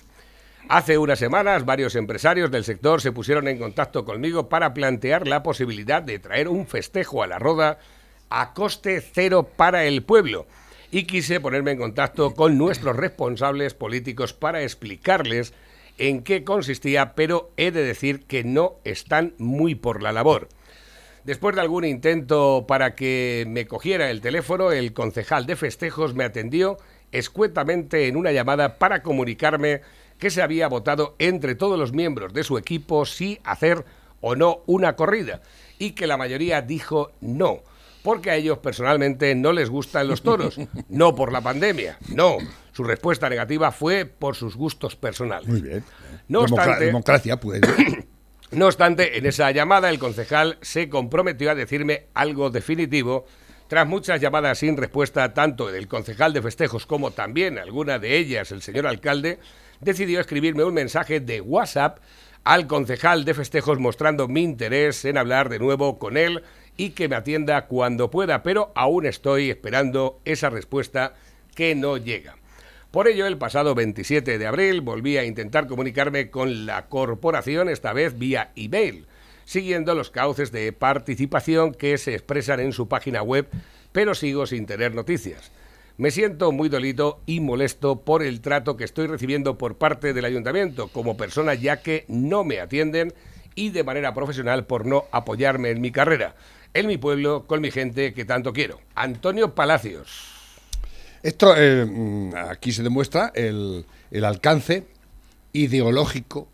[0.68, 5.44] Hace unas semanas varios empresarios del sector se pusieron en contacto conmigo para plantear la
[5.44, 7.78] posibilidad de traer un festejo a la roda
[8.30, 10.46] a coste cero para el pueblo.
[10.90, 15.54] Y quise ponerme en contacto con nuestros responsables políticos para explicarles
[15.98, 20.48] en qué consistía, pero he de decir que no están muy por la labor.
[21.22, 26.24] Después de algún intento para que me cogiera el teléfono, el concejal de festejos me
[26.24, 26.76] atendió
[27.12, 29.82] escuetamente en una llamada para comunicarme
[30.18, 33.84] que se había votado entre todos los miembros de su equipo si hacer
[34.20, 35.42] o no una corrida
[35.78, 37.62] y que la mayoría dijo no,
[38.02, 42.38] porque a ellos personalmente no les gustan los toros, no por la pandemia, no.
[42.72, 45.48] Su respuesta negativa fue por sus gustos personales.
[45.48, 45.84] Muy bien.
[46.28, 47.60] No obstante, democracia puede.
[48.50, 53.26] no obstante, en esa llamada el concejal se comprometió a decirme algo definitivo
[53.68, 58.52] tras muchas llamadas sin respuesta, tanto del concejal de festejos como también alguna de ellas,
[58.52, 59.40] el señor alcalde,
[59.80, 61.98] decidió escribirme un mensaje de WhatsApp
[62.44, 66.42] al concejal de festejos mostrando mi interés en hablar de nuevo con él
[66.76, 71.14] y que me atienda cuando pueda, pero aún estoy esperando esa respuesta
[71.54, 72.36] que no llega.
[72.90, 77.92] Por ello, el pasado 27 de abril volví a intentar comunicarme con la corporación, esta
[77.92, 79.06] vez vía email,
[79.44, 83.48] siguiendo los cauces de participación que se expresan en su página web,
[83.92, 85.50] pero sigo sin tener noticias.
[85.98, 90.26] Me siento muy dolido y molesto por el trato que estoy recibiendo por parte del
[90.26, 93.14] ayuntamiento como persona ya que no me atienden
[93.54, 96.36] y de manera profesional por no apoyarme en mi carrera,
[96.74, 98.78] en mi pueblo, con mi gente que tanto quiero.
[98.94, 100.34] Antonio Palacios.
[101.22, 103.86] Esto eh, mm, aquí se demuestra el,
[104.22, 104.86] alcance
[105.54, 106.46] ideológico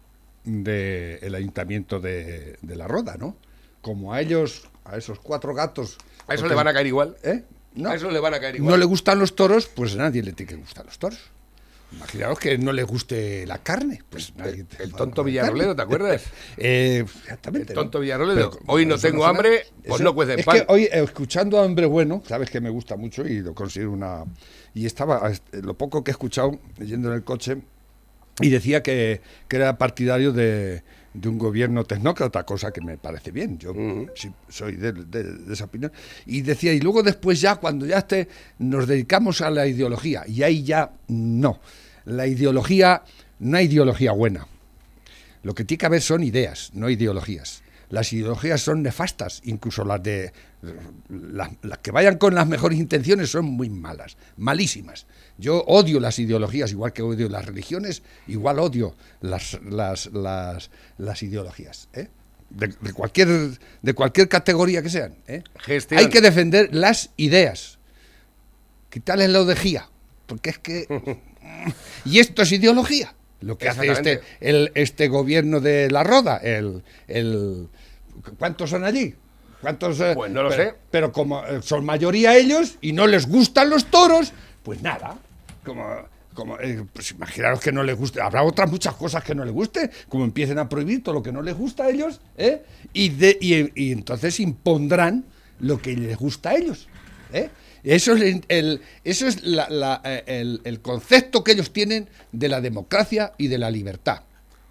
[0.45, 3.37] del ayuntamiento de, La Roda, ¿no?
[3.81, 5.99] Como a ellos, a esos cuatro gatos...
[6.29, 7.17] ¿A eso le van a caer igual?
[7.25, 7.43] ¿Eh?
[7.75, 8.73] No, eso le van a caer igual.
[8.73, 11.19] No le gustan los toros, pues a nadie le tiene que gustar los toros.
[11.95, 14.03] Imaginaos que no le guste la carne.
[14.09, 14.33] Pues
[14.79, 16.23] el, tonto Villarroledo, ¿te acuerdas?
[16.57, 17.73] Eh, exactamente.
[17.73, 18.59] El tonto Villarroledo.
[18.67, 20.61] hoy no tengo hambre, pues no cuece Es pan.
[20.61, 24.25] que hoy, escuchando a Hombre Bueno, sabes que me gusta mucho y lo considero una.
[24.75, 27.59] Y estaba, lo poco que he escuchado, yendo en el coche,
[28.41, 30.83] y decía que era partidario de,
[31.15, 33.75] de un gobierno tecnócrata, cosa que me parece bien, yo
[34.49, 34.95] soy de,
[35.51, 35.93] esa opinión.
[36.27, 40.43] Y decía, y luego después ya, cuando ya esté, nos dedicamos a la ideología, y
[40.43, 41.61] ahí ya no.
[42.05, 43.03] La ideología,
[43.41, 44.47] no hay ideología buena.
[45.43, 47.62] Lo que tiene que haber son ideas, no ideologías.
[47.93, 50.33] Las ideologías son nefastas, incluso las de
[51.11, 51.51] las,
[51.83, 55.05] que vayan con las mejores intenciones son muy malas, malísimas.
[55.37, 61.91] Yo odio las ideologías, igual que odio las religiones, igual odio las, las, las, ideologías.
[61.93, 62.09] ¿eh?
[62.49, 65.15] De, cualquier, de cualquier categoría que sean.
[65.27, 65.45] ¿eh?
[65.91, 67.79] Hay que defender las ideas.
[68.89, 69.91] Quitarles la odejía,
[70.25, 71.21] porque es que...
[72.07, 76.83] y esto es ideología lo que hace este, el, este gobierno de la Roda, el,
[77.09, 77.69] el
[78.39, 79.15] ¿cuántos son allí?
[79.61, 80.01] ¿Cuántos?
[80.01, 80.13] Eh?
[80.15, 80.75] Pues no lo pero, sé.
[80.91, 85.17] Pero como eh, son mayoría ellos y no les gustan los toros, pues nada.
[85.65, 85.85] Como,
[86.35, 88.21] como eh, pues imaginaros que no les guste.
[88.21, 91.33] Habrá otras muchas cosas que no les guste, como empiecen a prohibir todo lo que
[91.33, 92.63] no les gusta a ellos, ¿eh?
[92.93, 95.25] y, de, y, y entonces impondrán
[95.61, 96.89] lo que les gusta a ellos.
[97.33, 97.51] ¿eh?
[97.85, 103.49] Eso es, el, eso es eh, el, concepto que ellos tienen de la democracia y
[103.49, 104.23] de la libertad.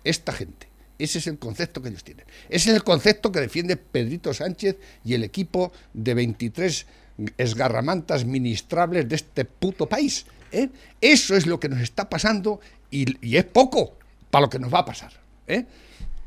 [0.03, 0.67] Esta gente.
[1.03, 2.25] Ese es el concepto que ellos tienen.
[2.49, 6.85] Ese es el concepto que defiende Pedrito Sánchez y el equipo de 23
[7.37, 10.25] esgarramantas ministrables de este puto país.
[10.51, 10.69] ¿eh?
[10.99, 12.59] Eso es lo que nos está pasando
[12.89, 13.93] y, es poco
[14.29, 15.11] para lo que nos va a pasar.
[15.47, 15.65] ¿eh?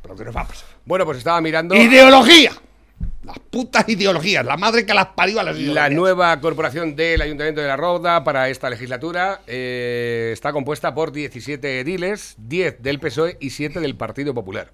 [0.02, 0.68] Para lo que nos va a pasar.
[0.84, 1.74] Bueno, pues estaba mirando.
[1.74, 2.52] ¡Ideología!
[3.24, 5.88] Las putas ideologías, la madre que las parió a las ideologías.
[5.88, 11.12] La nueva corporación del Ayuntamiento de La Roda para esta legislatura eh, está compuesta por
[11.12, 14.70] 17 ediles, 10 del PSOE y 7 del Partido Popular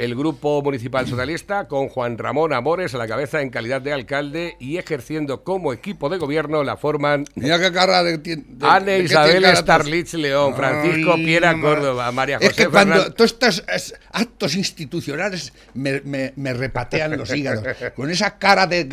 [0.00, 4.56] el Grupo Municipal Socialista, con Juan Ramón Amores a la cabeza en calidad de alcalde
[4.58, 10.14] y ejerciendo como equipo de gobierno, la forman Mira qué cara de, de, Isabel Starlich
[10.14, 13.64] León, Francisco Piera Córdoba, María José Es que cuando todos estos
[14.10, 18.88] actos institucionales me, repatean los hígados, con esa cara de...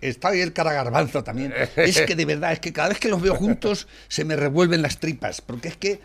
[0.00, 1.52] Está ahí el cara garbanzo también.
[1.76, 4.82] Es que de verdad, es que cada vez que los veo juntos se me revuelven
[4.82, 6.00] las tripas, porque es que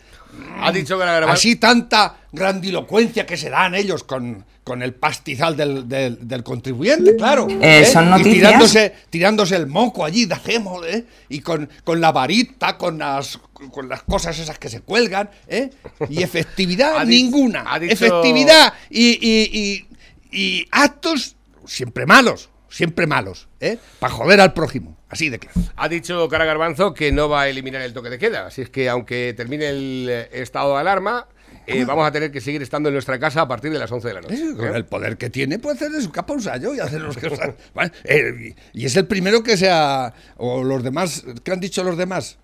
[0.60, 5.88] ha dicho que Así tanta grandilocuencia que se dan ellos con, con el pastizal del,
[5.88, 7.48] del, contribuyente, claro.
[7.50, 7.86] Eh, ¿eh?
[7.86, 8.36] Son noticias.
[8.36, 11.06] Y tirándose, tirándose el moco allí, de hacemos, ¿eh?
[11.30, 13.40] Y con, con la varita, con las,
[13.72, 15.70] con las cosas esas que se cuelgan, ¿eh?
[16.10, 17.66] Y efectividad ninguna.
[17.82, 19.86] Efectividad y, y,
[20.32, 23.80] y, y actos siempre malos, siempre malos, ¿eh?
[24.00, 24.96] Para joder al prójimo.
[25.10, 25.60] Así de claro.
[25.76, 28.46] Ha dicho Cara Garbanzo que no va a eliminar el toque de queda.
[28.46, 31.28] Así es que aunque termine el eh, estado de alarma,
[31.66, 34.08] eh, vamos a tener que seguir estando en nuestra casa a partir de las 11
[34.08, 34.56] de la noche.
[34.56, 37.56] con el poder que tiene, puede hacer su capa un sallo y hacer los cosas.
[38.74, 40.14] y es el primero que sea.
[40.36, 41.26] O los demás.
[41.44, 42.38] ¿Qué han dicho los demás?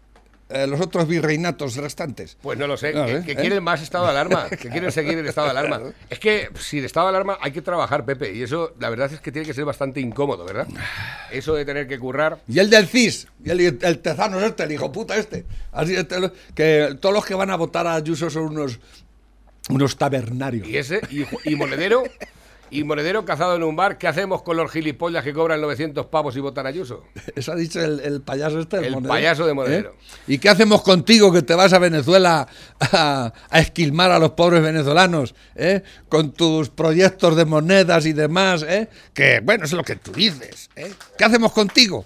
[0.54, 2.38] Eh, los otros virreinatos restantes?
[2.42, 2.94] Pues no lo sé.
[3.26, 5.82] que, quieren más estado de alarma, que quieren seguir el estado de alarma.
[6.10, 9.12] Es que si el estado de alarma hay que trabajar, Pepe, y eso la verdad
[9.12, 10.68] es que tiene que ser bastante incómodo, ¿verdad?
[11.32, 12.38] Eso de tener que currar.
[12.48, 15.46] Y el del CIS, y el, el Tezano es este, el hijo puta este.
[15.72, 16.18] Así este,
[16.54, 18.80] que todos los que van a votar a Ayuso son unos
[19.70, 20.68] unos tabernarios.
[20.68, 22.04] Y ese, y Monedero,
[22.74, 26.36] y Monedero cazado en un bar, ¿qué hacemos con los gilipollas que cobran 900 pavos
[26.36, 27.04] y votan a Ayuso?
[27.36, 28.78] Eso ha dicho el, payaso este.
[28.88, 29.92] El, payaso de Monedero.
[29.92, 30.34] ¿Eh?
[30.34, 32.48] ¿Y qué hacemos contigo que te vas a Venezuela
[32.80, 35.36] a, esquilmar a los pobres venezolanos?
[35.56, 35.84] ¿eh?
[36.10, 38.90] Con tus proyectos de monedas y demás, ¿eh?
[39.14, 40.72] Que, bueno, es lo que tú dices.
[40.76, 40.92] ¿eh?
[41.16, 42.06] ¿Qué hacemos contigo?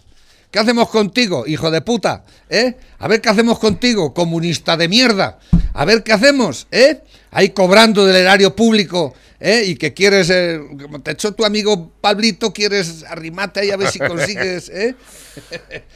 [0.51, 2.23] ¿Qué hacemos contigo, hijo de puta?
[2.49, 2.75] ¿Eh?
[2.99, 5.39] A ver qué hacemos contigo, comunista de mierda.
[5.73, 7.03] A ver qué hacemos, ¿eh?
[7.31, 9.63] Ahí cobrando del erario público ¿eh?
[9.65, 13.89] y que quieres, eh, como te echó tu amigo Pablito, quieres arrimarte ahí a ver
[13.89, 14.95] si consigues, ¿eh?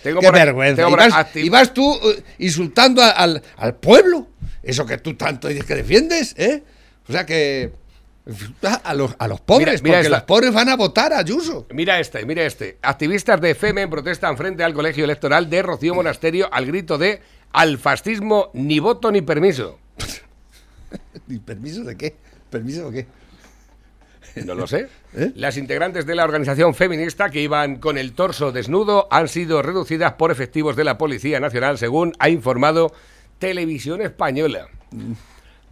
[0.04, 0.88] Tengo Qué vergüenza.
[1.36, 3.42] y, vas, tú eh, insultando al,
[3.80, 4.28] pueblo,
[4.64, 6.64] eso que tú tanto dices que defiendes, ¿eh?
[7.08, 7.74] O sea que
[8.84, 11.66] a los, a los pobres, porque los pobres van a votar a Ayuso.
[11.72, 12.78] Mira este, mira este.
[12.84, 17.20] Activistas de FEMEN protestan frente al colegio electoral de Rocío Monasterio al grito de
[17.52, 19.80] al fascismo ni voto ni permiso.
[21.28, 22.16] ¿Ni permiso de qué?
[22.52, 23.21] ¿Permiso de qué?
[24.46, 24.88] No lo sé.
[25.16, 25.32] ¿Eh?
[25.36, 30.14] Las integrantes de la organización feminista que iban con el torso desnudo han sido reducidas
[30.14, 32.94] por efectivos de la Policía Nacional, según ha informado
[33.40, 34.68] Televisión Española.
[34.92, 35.14] Mm.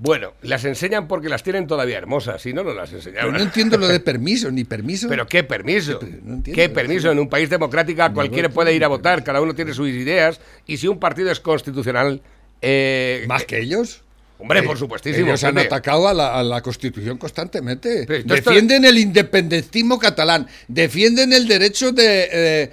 [0.02, 3.34] Bueno, las enseñan porque las tienen todavía hermosas, si no, no las enseñaron.
[3.34, 5.10] no entiendo lo de permiso, ni permiso.
[5.10, 6.00] ¿Pero qué permiso?
[6.44, 7.12] ¿Qué permiso?
[7.12, 10.78] En un país democrático cualquiera puede ir a votar, cada uno tiene sus ideas, y
[10.78, 12.22] si un partido es constitucional...
[12.62, 14.04] Eh, ¿Más que ellos?
[14.40, 15.28] Hombre, por supuestísimo.
[15.28, 18.06] Ellos han atacado a la, Constitución constantemente.
[18.24, 22.30] defienden el independentismo catalán, defienden el derecho de...
[22.32, 22.72] Eh,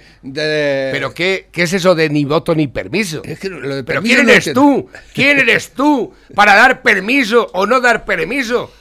[0.91, 3.21] ¿Pero qué, qué, es eso de ni voto ni permiso?
[3.21, 4.89] ¿Pero quién eres tú?
[5.13, 8.71] ¿Quién eres tú para dar permiso o no dar permiso?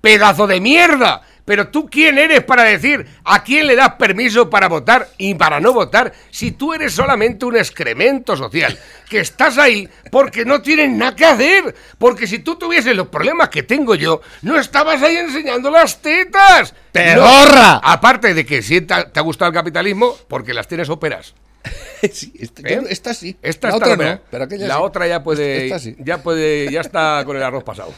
[0.00, 1.22] ¡Pedazo de mierda!
[1.44, 5.58] Pero tú quién eres para decir a quién le das permiso para votar y para
[5.58, 8.78] no votar si tú eres solamente un excremento social,
[9.08, 13.48] que estás ahí porque no tienes nada que hacer, porque si tú tuvieses los problemas
[13.48, 16.74] que tengo yo, no estabas ahí enseñando las tetas.
[16.92, 17.80] ¡Pedorra!
[17.82, 21.34] aparte de que si te, te ha gustado el capitalismo, porque las tienes óperas.
[22.12, 22.80] sí, este, ¿Eh?
[22.88, 23.36] esta sí.
[23.42, 27.42] Esta la otra no, pero la otra ya puede, ya puede, ya está con el
[27.42, 27.92] arroz pasado.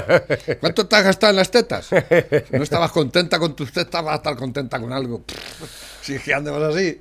[0.60, 1.90] ¿Cuánto te has gastado en las tetas?
[2.50, 5.24] no estabas contenta con tus tetas, vas a estar contenta con algo.
[6.00, 7.00] Si es que andemos así.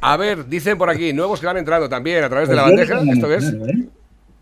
[0.00, 3.00] a ver, dicen por aquí, nuevos que van entrando también a través de la bandeja.
[3.00, 3.44] ¿Esto es?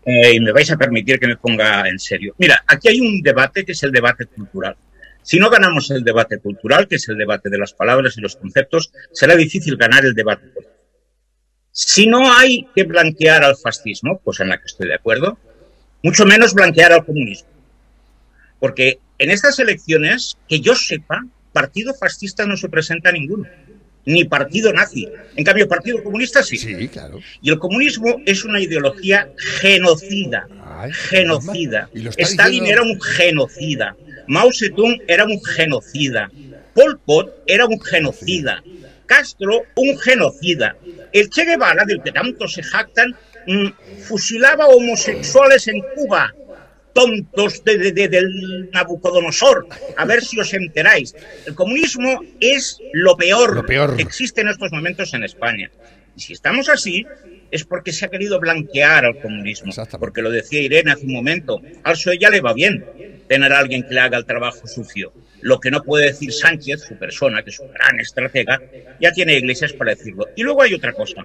[0.05, 2.35] Eh, y me vais a permitir que me ponga en serio.
[2.37, 4.75] Mira, aquí hay un debate que es el debate cultural.
[5.23, 8.35] Si no ganamos el debate cultural, que es el debate de las palabras y los
[8.35, 10.74] conceptos, será difícil ganar el debate político.
[11.77, 15.37] Si no hay que blanquear al fascismo, pues en la que estoy de acuerdo,
[16.03, 17.49] mucho menos blanquear al comunismo.
[18.61, 23.43] Porque en estas elecciones, que yo sepa, partido fascista no se presenta ninguno,
[24.05, 25.09] ni partido nazi.
[25.35, 26.57] En cambio, partido comunista sí.
[26.57, 27.19] Sí, claro.
[27.41, 29.27] Y el comunismo es una ideología
[29.59, 30.47] genocida.
[31.09, 31.89] genocida.
[32.17, 33.97] Stalin era un genocida.
[34.27, 36.31] Mao Zedong era un genocida.
[36.73, 38.63] Pol Pot era un genocida.
[39.05, 40.75] Castro, un genocida.
[41.11, 43.15] El Che Guevara, del que tanto se jactan,
[43.47, 43.67] mm,
[44.03, 46.33] fusilaba homosexuales en Cuba.
[46.93, 49.67] Tontos de, del Nabucodonosor.
[49.97, 51.13] A ver si os enteráis.
[51.45, 55.69] El comunismo es lo peor, que existe en estos momentos en España.
[56.15, 57.05] Y si estamos así,
[57.51, 59.73] es porque se ha querido blanquear al comunismo.
[59.99, 61.61] Porque lo decía Irene hace un momento.
[61.83, 62.85] Al PSOE ya le va bien
[63.27, 65.11] tener a alguien que le haga el trabajo sucio.
[65.45, 68.59] Lo que no puede decir Sánchez, su persona, que es un gran estratega,
[68.99, 70.25] ya tiene iglesias para decirlo.
[70.35, 71.21] Y luego hay otra cosa.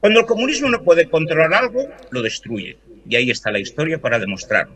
[0.00, 2.76] Cuando el comunismo no puede controlar algo, lo destruye.
[3.08, 4.74] Y ahí está la historia para demostrarlo.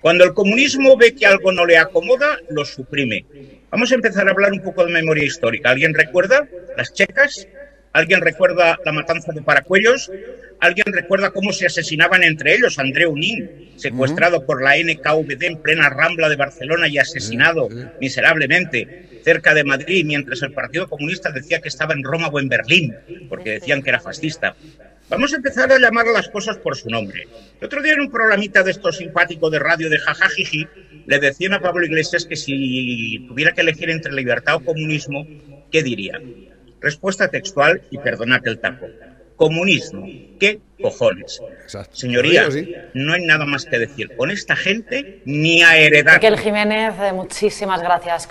[0.00, 3.24] Cuando el comunismo ve que algo no le acomoda, lo suprime.
[3.70, 5.70] Vamos a empezar a hablar un poco de memoria histórica.
[5.70, 7.46] ¿Alguien recuerda las checas?
[7.98, 10.08] ¿Alguien recuerda la matanza de Paracuellos?
[10.60, 12.78] ¿Alguien recuerda cómo se asesinaban entre ellos?
[12.78, 17.68] André Unín, secuestrado por la NKVD en plena Rambla de Barcelona y asesinado
[18.00, 22.48] miserablemente cerca de Madrid, mientras el Partido Comunista decía que estaba en Roma o en
[22.48, 22.94] Berlín,
[23.28, 24.54] porque decían que era fascista.
[25.08, 27.26] Vamos a empezar a llamar las cosas por su nombre.
[27.60, 30.68] El otro día en un programita de esto simpático de radio de jajajiji,
[31.04, 35.26] le decían a Pablo Iglesias que si tuviera que elegir entre libertad o comunismo,
[35.72, 36.20] ¿qué diría?
[36.80, 38.86] Respuesta textual y perdonate el tapo
[39.36, 40.04] comunismo.
[40.38, 41.40] ¿Qué cojones?
[41.92, 42.48] Señoría,
[42.92, 44.14] no hay nada más que decir.
[44.16, 46.14] Con esta gente ni a heredar.
[46.14, 48.28] Raquel Jiménez, eh, muchísimas gracias.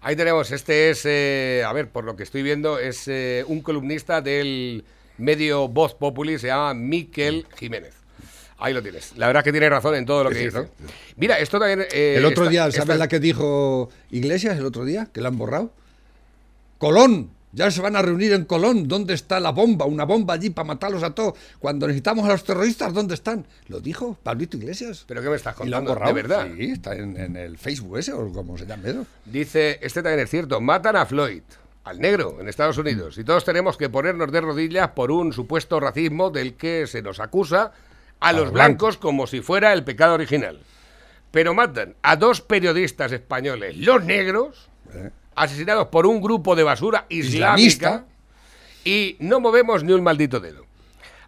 [0.00, 3.62] Ahí tenemos, este es, eh, a ver, por lo que estoy viendo, es eh, un
[3.62, 4.84] columnista del
[5.18, 7.94] medio voz populi, se llama Miquel Jiménez.
[8.58, 9.16] Ahí lo tienes.
[9.16, 10.68] La verdad es que tiene razón en todo lo que dice.
[11.16, 11.86] Mira, esto también...
[11.92, 15.08] Eh, el otro día, ¿sabes la que dijo Iglesias el otro día?
[15.12, 15.72] Que la han borrado.
[16.78, 17.30] Colón.
[17.54, 18.88] Ya se van a reunir en Colón.
[18.88, 19.86] ¿Dónde está la bomba?
[19.86, 21.34] Una bomba allí para matarlos a todos.
[21.60, 23.46] Cuando necesitamos a los terroristas, ¿dónde están?
[23.68, 25.04] Lo dijo Pablito Iglesias.
[25.06, 25.68] ¿Pero qué me estás contando?
[25.68, 26.14] Y lo han borrado.
[26.14, 26.48] ¿De verdad?
[26.56, 29.06] Sí, está en, el Facebook ese o como se llame eso.
[29.24, 31.42] Dice, este también es cierto, matan a Floyd
[31.84, 33.18] al negro en Estados Unidos.
[33.18, 37.20] Y todos tenemos que ponernos de rodillas por un supuesto racismo del que se nos
[37.20, 37.72] acusa
[38.18, 40.58] a, los blancos como si fuera el pecado original.
[41.30, 45.10] Pero matan a dos periodistas españoles, los negros, eh.
[45.34, 48.04] Asesinados por un grupo de basura islámica,
[48.84, 50.66] y no movemos ni un maldito dedo.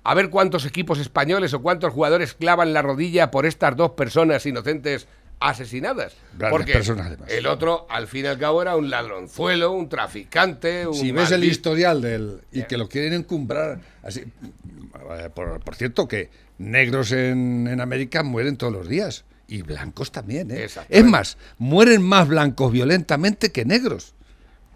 [0.05, 4.47] A ver cuántos equipos españoles o cuántos jugadores clavan la rodilla por estas dos personas
[4.47, 5.09] inocentes
[5.41, 6.15] asesinadas.
[6.51, 6.81] porque
[7.29, 10.87] el otro, al fin y al cabo, era un ladronzuelo, un traficante.
[10.87, 12.41] Un si ves el historial del.
[12.53, 13.81] y que lo quieren encumbrar.
[14.03, 19.25] Así, eh, por, cierto, que negros en, en, América mueren todos los días.
[19.49, 20.67] Y blancos también, ¿eh?
[20.89, 24.15] Es más, mueren más blancos violentamente que negros.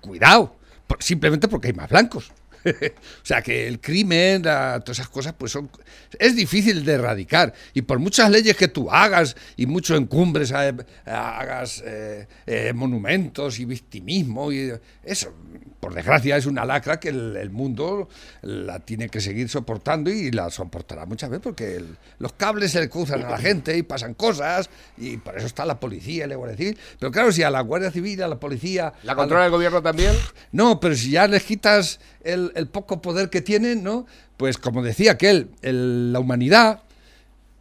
[0.00, 0.56] Cuidado,
[1.00, 2.32] simplemente porque hay más blancos.
[2.64, 5.70] o sea que el crimen, todas esas cosas, pues son.
[6.18, 7.54] Es difícil de erradicar.
[7.74, 10.74] Y por muchas leyes que tú hagas y mucho encumbres, eh,
[11.06, 14.72] hagas eh, eh, monumentos y victimismo, y
[15.04, 15.32] eso,
[15.80, 18.08] por desgracia, es una lacra que el, mundo
[18.42, 21.82] la tiene que seguir soportando y la soportará muchas veces porque
[22.18, 25.64] los cables se le cruzan a la gente y pasan cosas y por eso está
[25.64, 26.78] la policía y la Guardia Civil.
[26.98, 28.92] Pero claro, si a la Guardia Civil, a la policía...
[29.02, 30.12] ¿La controla el gobierno también?
[30.52, 34.06] No, pero si ya les quitas el, poco poder que tienen, ¿no?
[34.36, 36.82] Pues como decía aquel, la humanidad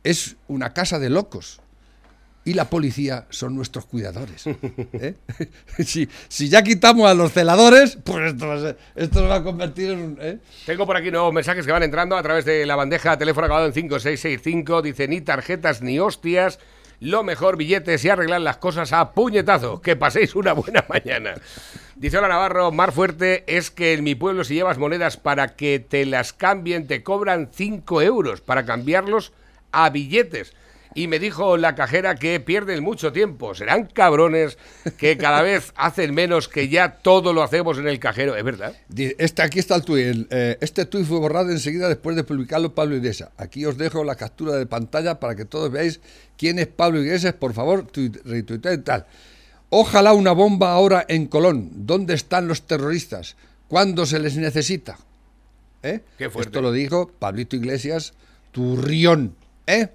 [0.03, 1.61] es una casa de locos
[2.45, 4.47] y la policía son nuestros cuidadores.
[4.47, 5.15] ¿eh?
[5.85, 10.17] si, ya quitamos a los celadores, pues esto, va se va a convertir en un...
[10.19, 10.39] ¿eh?
[10.65, 13.45] Tengo por aquí nuevos mensajes que van entrando a través de la bandeja de teléfono
[13.45, 14.81] acabado en 5665.
[14.81, 16.59] Dice, ni tarjetas ni hostias.
[17.01, 19.81] Lo mejor, billetes y arreglar las cosas a puñetazo.
[19.81, 21.35] Que paséis una buena mañana.
[21.99, 25.79] Dice Hola Navarro, más fuerte es que en mi pueblo si llevas monedas para que
[25.79, 29.33] te las cambien te cobran 5 euros para cambiarlos
[29.73, 30.53] a billetes
[30.95, 33.53] y me dijo la cajera que pierden mucho tiempo.
[33.53, 34.57] Serán cabrones
[34.97, 38.37] que cada vez hacen menos que ya todo lo hacemos en el cajero.
[38.37, 38.73] ¿Es verdad?
[38.95, 40.25] Este, aquí está el tuit.
[40.31, 43.29] Eh, este tuit fue borrado enseguida después de publicarlo Pablo Iglesias.
[43.35, 45.99] Aquí os dejo la captura de pantalla para que todos veáis
[46.37, 47.33] quién es Pablo Iglesias.
[47.33, 47.87] Por favor,
[48.23, 49.05] retuitea y tal.
[49.69, 51.69] Ojalá una bomba ahora en Colón.
[51.73, 53.35] ¿Dónde están los terroristas?
[53.67, 54.97] ¿Cuándo se les necesita?
[55.83, 56.01] ¿Eh?
[56.17, 56.49] Qué fuerte.
[56.49, 58.13] Esto lo dijo Pablito Iglesias,
[58.51, 59.35] Turrión.
[59.67, 59.89] ¿Eh?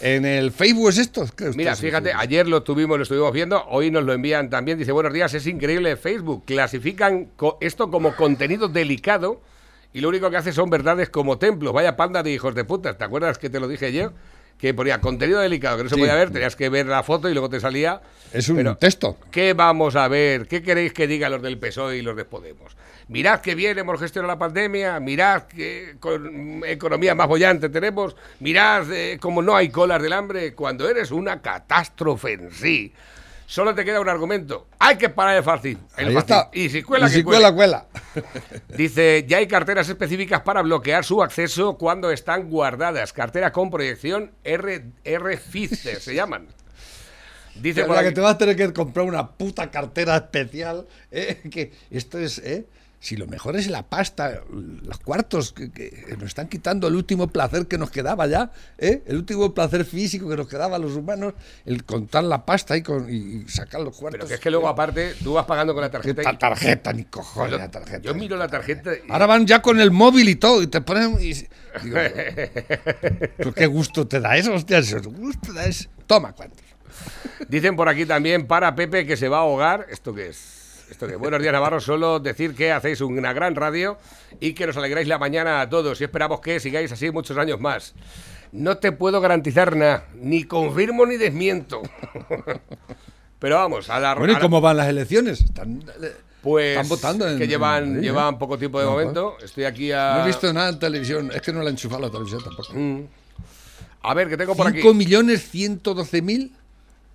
[0.00, 1.26] En el Facebook es esto.
[1.56, 4.78] Mira, fíjate, ayer lo tuvimos, lo estuvimos viendo, hoy nos lo envían también.
[4.78, 6.44] Dice, buenos días, es increíble Facebook.
[6.46, 7.28] Clasifican
[7.60, 9.42] esto como contenido delicado
[9.92, 11.74] y lo único que hace son verdades como templos.
[11.74, 12.96] Vaya panda de hijos de puta.
[12.96, 14.10] ¿Te acuerdas que te lo dije ayer?
[14.60, 17.32] Que ponía contenido delicado, que no se podía ver, tenías que ver la foto y
[17.32, 18.02] luego te salía.
[18.32, 19.16] Es un texto.
[19.30, 20.46] ¿Qué vamos a ver?
[20.46, 22.76] ¿Qué queréis que digan los del PSOE y los de Podemos?
[23.10, 25.96] mirad qué bien hemos gestionado la pandemia, mirad qué
[26.66, 31.42] economía más bollante tenemos, mirad eh, cómo no hay colas del hambre, cuando eres una
[31.42, 32.92] catástrofe en sí.
[33.50, 34.68] Solo te queda un argumento.
[34.78, 35.76] Hay que parar el fácil.
[35.96, 36.50] El Está.
[36.52, 37.86] Y si cuela, que cuela, cuela.
[38.76, 43.12] Dice, ya hay carteras específicas para bloquear su acceso cuando están guardadas.
[43.12, 44.84] Cartera con proyección R,
[45.74, 46.46] se llaman.
[47.56, 50.86] Dice o que te vas a tener que comprar una puta cartera especial.
[51.10, 51.42] ¿eh?
[51.50, 52.38] Que esto es...
[52.38, 52.68] ¿eh?
[53.00, 57.66] Si lo mejor es la pasta, los cuartos, que, nos están quitando el último placer
[57.66, 59.02] que nos quedaba ya, ¿eh?
[59.06, 61.32] el último placer físico que nos quedaba a los humanos,
[61.64, 64.18] el contar la pasta y, con, y sacar los cuartos.
[64.18, 66.22] Pero que es que luego aparte tú vas pagando con la tarjeta.
[66.22, 68.02] La tarjeta, ni cojones la tarjeta.
[68.02, 68.90] Yo miro la tarjeta.
[69.08, 71.16] Ahora van ya con el móvil y todo, y te ponen...
[73.36, 75.88] pero qué gusto te da eso, hostia, qué gusto da eso.
[76.06, 76.66] Toma, cuántos.
[77.48, 79.86] Dicen por aquí también para Pepe que se va a ahogar.
[79.88, 80.59] ¿Esto qué es?
[80.90, 81.80] Esto de Buenos días, Navarro.
[81.80, 83.96] Solo decir que hacéis una gran radio
[84.40, 87.60] y que nos alegráis la mañana a todos y esperamos que sigáis así muchos años
[87.60, 87.94] más.
[88.50, 91.80] No te puedo garantizar nada, ni confirmo ni desmiento.
[93.38, 95.42] Pero vamos, a la Bueno, ¿y cómo van las elecciones?
[95.42, 96.12] Están, eh,
[96.42, 99.36] pues votando que llevan, llevan poco tiempo de momento.
[99.42, 100.16] Estoy aquí a.
[100.16, 101.30] No he visto nada en televisión.
[101.32, 102.72] Es que no la he enchufado la televisión tampoco.
[102.74, 103.06] Mm.
[104.02, 104.80] A ver, que tengo por aquí.
[104.80, 106.52] 5 millones 111 mil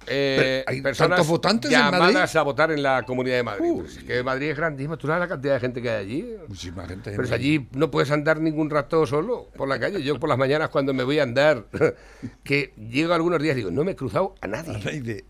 [0.08, 3.72] eh, ¿Hay personas votantes llamadas a votar en la Comunidad de Madrid.
[3.86, 4.98] es que Madrid es grandísimo.
[4.98, 6.36] ¿Tú sabes la cantidad de gente que hay allí?
[6.48, 7.14] Muchísima gente.
[7.16, 10.02] Pero allí no puedes andar ningún rato solo por la calle.
[10.04, 11.66] Yo por las mañanas cuando me voy a andar,
[12.44, 15.26] que llego algunos días digo, no me he cruzado a nadie.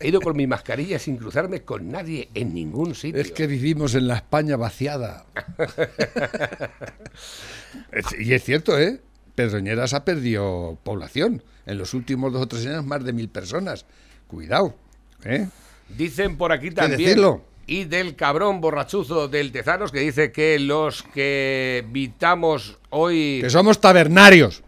[0.00, 3.20] He ido con mi mascarilla sin cruzarme con nadie en ningún sitio.
[3.20, 5.26] Es que vivimos en la España vaciada.
[8.18, 9.00] y es cierto, ¿eh?
[9.34, 11.42] Pedroñeras ha perdido población.
[11.68, 13.84] En los últimos dos o tres años, más de mil personas.
[14.26, 14.74] Cuidado,
[15.22, 15.46] ¿eh?
[15.90, 17.20] Dicen por aquí también.
[17.66, 23.40] Y del cabrón borrachuzo del Tezanos que dice que los que vitamos hoy.
[23.42, 24.62] Que somos tabernarios.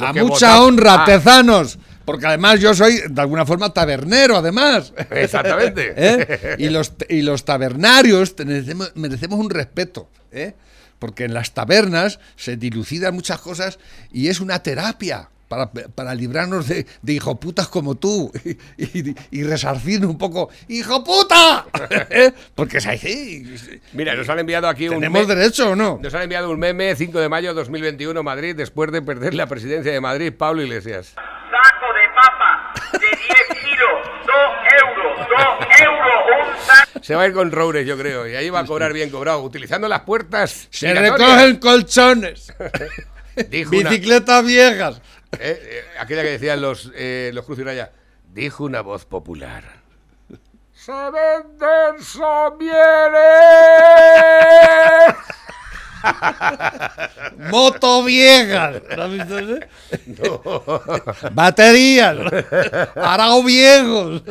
[0.00, 1.04] A mucha honra, ah.
[1.04, 1.78] tezanos.
[2.04, 4.92] Porque además yo soy, de alguna forma, tabernero, además.
[5.10, 5.94] Exactamente.
[5.96, 6.56] ¿Eh?
[6.58, 8.34] Y, los, y los tabernarios
[8.96, 10.10] merecemos, un respeto.
[10.32, 10.54] ¿eh?
[10.98, 13.78] Porque en las tabernas se dilucidan muchas cosas
[14.12, 15.30] y es una terapia.
[15.94, 18.30] Para, librarnos de, de hijoputas como tú
[18.76, 21.66] y, y, resarcir un poco ¡Hijo puta!
[22.10, 22.32] ¿Eh?
[22.54, 23.80] Porque es así.
[23.92, 25.98] Mira, nos han enviado aquí un ¿Tenemos derecho o no?
[26.02, 29.46] Nos han enviado un meme 5 de mayo de 2021 Madrid después de perder la
[29.46, 31.14] presidencia de Madrid Pablo Iglesias.
[31.14, 33.18] Saco de papa de 10
[33.62, 34.34] kilos, 2
[34.82, 37.00] euros, 2 euros, un saco.
[37.02, 39.42] Se va a ir con Roures, yo creo, y ahí va a cobrar bien cobrado,
[39.42, 40.68] utilizando las puertas.
[40.70, 42.52] Se recogen colchones.
[43.50, 45.00] Bicicletas viejas.
[45.40, 47.92] Eh, eh, aquella que decían los, eh, los Cruz y Raya,
[48.32, 49.64] dijo una voz popular.
[50.72, 53.14] ¡Se venden somieres!
[57.50, 58.82] Moto viejas.
[60.06, 60.42] No.
[61.32, 62.16] Baterías.
[62.96, 64.22] Arao viejos.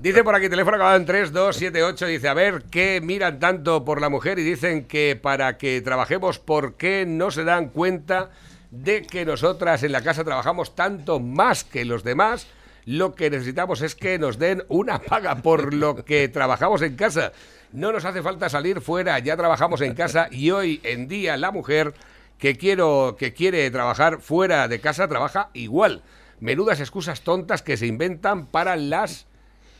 [0.00, 2.06] Dice por aquí, teléfono acabado en 3278.
[2.06, 4.38] Dice, a ver, ¿qué miran tanto por la mujer?
[4.38, 8.30] Y dicen que para que trabajemos, ¿por qué no se dan cuenta
[8.72, 12.46] de que nosotras en la casa trabajamos tanto más que los demás,
[12.86, 17.32] lo que necesitamos es que nos den una paga por lo que trabajamos en casa.
[17.72, 21.50] No nos hace falta salir fuera, ya trabajamos en casa y hoy en día la
[21.50, 21.92] mujer
[22.38, 26.02] que quiero que quiere trabajar fuera de casa trabaja igual.
[26.40, 29.26] Menudas excusas tontas que se inventan para las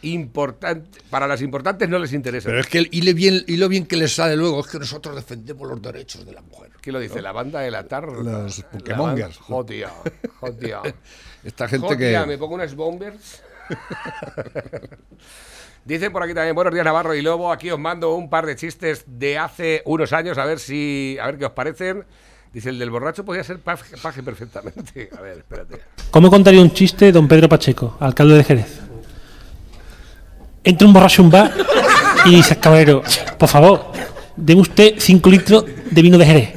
[0.02, 2.48] importantes para las importantes no les interesa.
[2.48, 4.78] Pero es que y, lo bien, y lo bien que les sale luego es que
[4.78, 6.70] nosotros defendemos los derechos de la mujer.
[6.80, 7.22] ¿Qué lo dice?
[7.22, 8.22] La banda de la tarde.
[8.22, 9.38] Los Pokémongers.
[9.38, 9.90] Jodia,
[10.40, 10.80] jodia.
[11.44, 12.18] Esta gente que...
[12.26, 13.42] me pongo unas bombers.
[15.84, 18.54] Dicen por aquí también, buenos días Navarro y Lobo, aquí os mando un par de
[18.54, 22.04] chistes de hace unos años, a ver si, a ver qué os parecen.
[22.52, 25.08] Dice, el del borracho podía ser paje, perfectamente.
[25.18, 25.80] A ver, espérate.
[26.10, 28.81] ¿Cómo contaría un chiste don Pedro Pacheco, alcalde de Jerez?
[30.64, 31.52] Entra un borracho en un bar
[32.24, 33.02] y dice, caballero,
[33.36, 33.92] por favor,
[34.36, 36.50] deme usted 5 litros de vino de Jerez.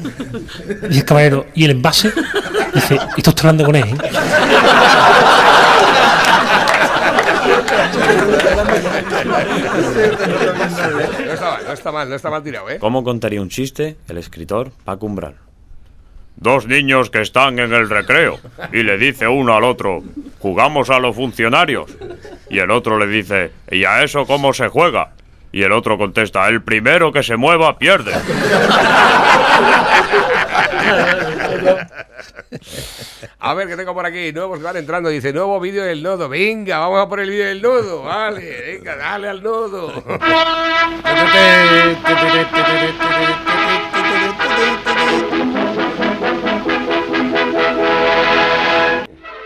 [0.88, 2.12] Dice el caballero, ¿y el envase?
[2.74, 3.86] Dice, esto estoy hablando con él.
[3.86, 3.97] ¿eh?
[11.66, 12.78] No está, mal, no está mal, tirado, ¿eh?
[12.80, 15.36] ¿Cómo contaría un chiste el escritor Paco Umbral?
[16.38, 18.39] Dos niños que están en el recreo
[18.73, 20.03] y le dice uno al otro,
[20.39, 21.89] jugamos a los funcionarios.
[22.49, 25.11] Y el otro le dice, ¿y a eso cómo se juega?
[25.51, 28.13] Y el otro contesta, el primero que se mueva pierde.
[33.39, 34.33] A ver, ¿qué tengo por aquí?
[34.33, 35.09] Nuevos que van entrando.
[35.09, 36.27] Dice, nuevo vídeo del nodo.
[36.27, 38.03] Venga, vamos a por el vídeo del nodo.
[38.03, 40.03] Vale, venga, dale al nodo.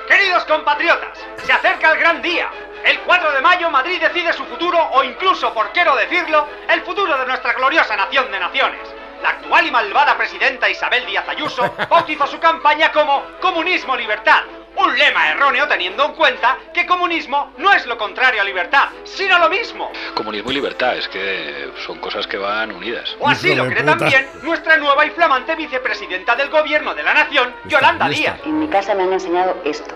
[0.08, 2.50] Queridos compatriotas, se acerca el gran día.
[2.84, 6.82] El 4 de mayo Madrid decide su futuro o incluso, por qué no decirlo, el
[6.82, 8.80] futuro de nuestra gloriosa nación de naciones.
[9.22, 14.44] La actual y malvada presidenta Isabel Díaz Ayuso bautizó su campaña como Comunismo Libertad,
[14.80, 19.38] un lema erróneo teniendo en cuenta que comunismo no es lo contrario a libertad, sino
[19.40, 19.92] lo mismo.
[20.14, 23.16] Comunismo y libertad, es que son cosas que van unidas.
[23.20, 27.54] O así lo cree también nuestra nueva y flamante vicepresidenta del gobierno de la nación,
[27.66, 28.40] Yolanda Díaz.
[28.46, 29.96] En mi casa me han enseñado esto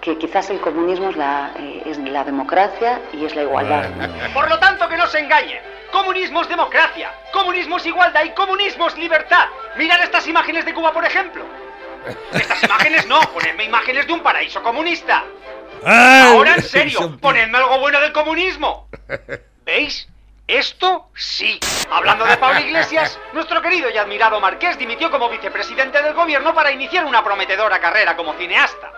[0.00, 3.88] que quizás el comunismo es la, eh, es la democracia y es la igualdad.
[4.34, 5.62] Por lo tanto, que no se engañen.
[5.92, 9.46] Comunismo es democracia, comunismo es igualdad y comunismo es libertad.
[9.76, 11.44] Mirad estas imágenes de Cuba, por ejemplo.
[12.32, 15.24] Estas imágenes no, ponedme imágenes de un paraíso comunista.
[15.84, 18.88] Ahora en serio, ponedme algo bueno del comunismo.
[19.64, 20.08] ¿Veis?
[20.46, 21.58] Esto sí.
[21.90, 26.72] Hablando de Pablo Iglesias, nuestro querido y admirado Marqués dimitió como vicepresidente del gobierno para
[26.72, 28.92] iniciar una prometedora carrera como cineasta.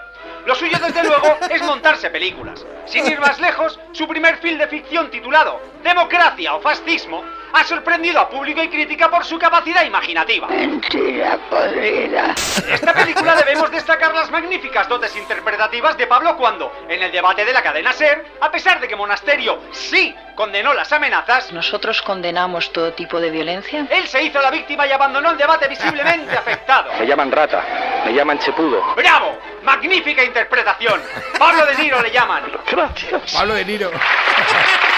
[0.46, 2.64] Lo suyo, desde luego, es montarse películas.
[2.86, 7.24] Sin ir más lejos, su primer film de ficción titulado Democracia o Fascismo
[7.54, 10.48] ha sorprendido a público y crítica por su capacidad imaginativa.
[10.48, 12.34] Mentira podrida.
[12.66, 17.44] En esta película debemos destacar las magníficas dotes interpretativas de Pablo cuando, en el debate
[17.44, 22.72] de la cadena SER, a pesar de que Monasterio sí condenó las amenazas, nosotros condenamos
[22.72, 23.86] todo tipo de violencia.
[23.88, 26.90] Él se hizo la víctima y abandonó el debate visiblemente afectado.
[26.98, 28.02] Se llaman rata.
[28.04, 28.82] Me llaman Chepudo.
[28.96, 29.38] ¡Bravo!
[29.62, 31.00] ¡Magnífica interpretación!
[31.38, 32.42] Pablo de Niro le llaman.
[32.70, 33.32] Gracias.
[33.32, 33.90] Pablo de Niro.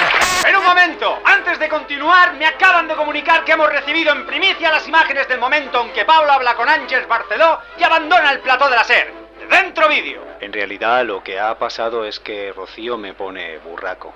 [0.47, 4.71] En un momento, antes de continuar, me acaban de comunicar que hemos recibido en primicia
[4.71, 8.71] las imágenes del momento en que Pablo habla con Ángels Barceló y abandona el plató
[8.71, 9.13] de la SER.
[9.51, 10.23] Dentro vídeo.
[10.41, 14.15] En realidad lo que ha pasado es que Rocío me pone burraco.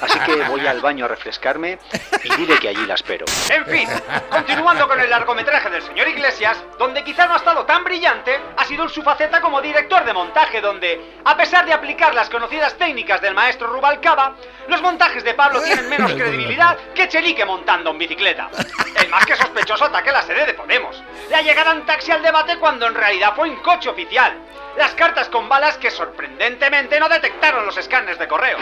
[0.00, 1.78] Así que voy al baño a refrescarme
[2.22, 3.24] y dile que allí la espero.
[3.50, 3.88] En fin,
[4.30, 8.64] continuando con el largometraje del señor Iglesias, donde quizá no ha estado tan brillante, ha
[8.64, 12.74] sido en su faceta como director de montaje, donde, a pesar de aplicar las conocidas
[12.74, 14.34] técnicas del maestro Rubalcaba,
[14.68, 18.50] los montajes de Pablo tienen menos credibilidad que Chelique montando en bicicleta.
[18.96, 21.02] El más que sospechoso ataque la sede de Podemos.
[21.30, 24.36] La llegada en taxi al debate cuando en realidad fue en coche oficial
[24.76, 28.58] las cartas con balas que sorprendentemente no detectaron los escáneres de correo.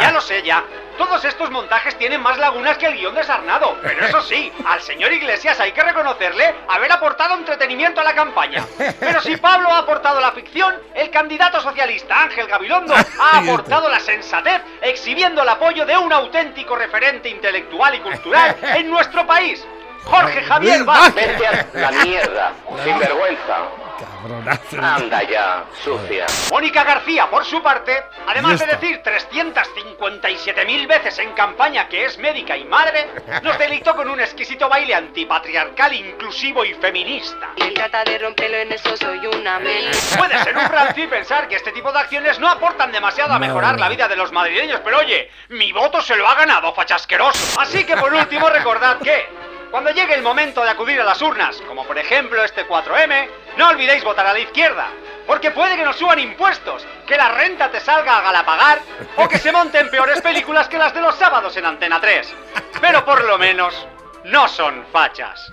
[0.00, 0.62] Ya lo sé, ya.
[0.96, 3.76] Todos estos montajes tienen más lagunas que el guion desarnado.
[3.82, 8.64] Pero eso sí, al señor Iglesias hay que reconocerle haber aportado entretenimiento a la campaña.
[9.00, 13.98] Pero si Pablo ha aportado la ficción, el candidato socialista Ángel Gabilondo ha aportado la
[13.98, 19.66] sensatez, exhibiendo el apoyo de un auténtico referente intelectual y cultural en nuestro país.
[20.04, 21.40] Jorge Javier Vázquez.
[21.74, 22.52] La mierda,
[22.84, 23.87] sin vergüenza.
[23.98, 24.80] Cabronazo.
[24.80, 26.26] Anda ya, sucia.
[26.50, 32.56] Mónica García, por su parte, además de decir 357.000 veces en campaña que es médica
[32.56, 33.08] y madre,
[33.42, 37.50] nos deleitó con un exquisito baile antipatriarcal, inclusivo y feminista.
[37.56, 39.90] Y trata de romperlo en eso, soy una men.
[40.16, 43.78] Puede ser un franci pensar que este tipo de acciones no aportan demasiado a mejorar
[43.78, 47.60] la vida de los madrileños, pero oye, mi voto se lo ha ganado, fachasqueroso.
[47.60, 49.26] Así que por último, recordad que
[49.70, 53.68] cuando llegue el momento de acudir a las urnas, como por ejemplo este 4M, no
[53.68, 54.88] olvidéis votar a la izquierda,
[55.26, 58.80] porque puede que nos suban impuestos, que la renta te salga a galapagar
[59.16, 62.34] o que se monten peores películas que las de los sábados en Antena 3.
[62.80, 63.86] Pero por lo menos
[64.24, 65.52] no son fachas.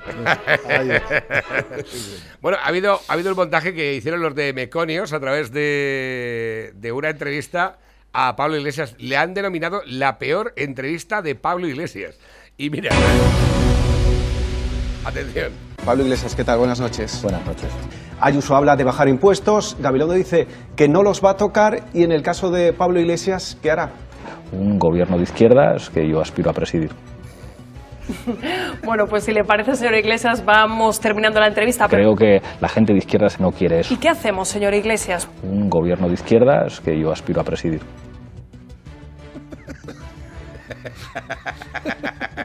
[2.41, 6.71] bueno, ha habido, ha habido el montaje que hicieron los de Meconios a través de,
[6.75, 7.77] de una entrevista
[8.13, 8.95] a Pablo Iglesias.
[8.97, 12.17] Le han denominado la peor entrevista de Pablo Iglesias.
[12.57, 12.91] Y mira.
[15.05, 15.51] Atención.
[15.85, 16.57] Pablo Iglesias, ¿qué tal?
[16.57, 17.21] Buenas noches.
[17.21, 17.69] Buenas noches.
[18.19, 22.11] Ayuso habla de bajar impuestos, Gabilondo dice que no los va a tocar y en
[22.11, 23.91] el caso de Pablo Iglesias, ¿qué hará?
[24.51, 26.91] Un gobierno de izquierdas que yo aspiro a presidir.
[28.85, 31.87] Bueno, pues si le parece, señor Iglesias, vamos terminando la entrevista.
[31.87, 33.91] Creo que la gente de izquierdas no quiere eso.
[33.93, 35.27] ¿Y qué hacemos, señor Iglesias?
[35.41, 37.81] Un gobierno de izquierdas que yo aspiro a presidir.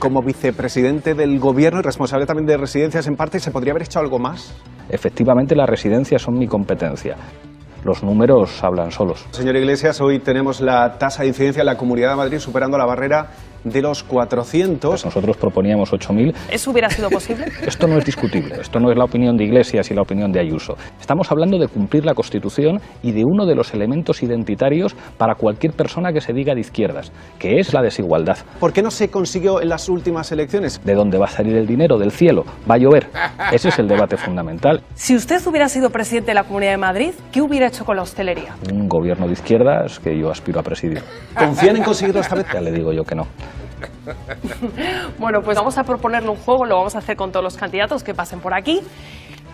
[0.00, 4.00] como vicepresidente del gobierno y responsable también de residencias en parte, ¿se podría haber hecho
[4.00, 4.56] algo más?
[4.88, 7.16] Efectivamente, las residencias son mi competencia.
[7.84, 9.24] Los números hablan solos.
[9.30, 12.86] Señor Iglesias, hoy tenemos la tasa de incidencia en la Comunidad de Madrid superando la
[12.86, 13.30] barrera
[13.64, 14.90] de los 400.
[14.90, 16.34] Pues nosotros proponíamos 8.000.
[16.50, 17.46] ¿Eso hubiera sido posible?
[17.66, 20.40] Esto no es discutible, esto no es la opinión de Iglesias y la opinión de
[20.40, 20.76] Ayuso.
[21.00, 25.72] Estamos hablando de cumplir la Constitución y de uno de los elementos identitarios para cualquier
[25.72, 28.38] persona que se diga de izquierdas, que es la desigualdad.
[28.58, 30.80] ¿Por qué no se consiguió en las últimas elecciones?
[30.84, 31.98] ¿De dónde va a salir el dinero?
[31.98, 32.44] ¿Del cielo?
[32.70, 33.08] ¿Va a llover?
[33.52, 34.82] Ese es el debate fundamental.
[34.94, 38.02] Si usted hubiera sido presidente de la Comunidad de Madrid, ¿qué hubiera hecho con la
[38.02, 38.54] hostelería?
[38.72, 41.02] Un gobierno de izquierdas que yo aspiro a presidir.
[41.36, 42.46] ¿Confían en conseguirlo esta vez?
[42.52, 43.26] Ya le digo yo que no.
[45.18, 48.02] bueno, pues vamos a proponerle un juego, lo vamos a hacer con todos los candidatos
[48.02, 48.80] que pasen por aquí,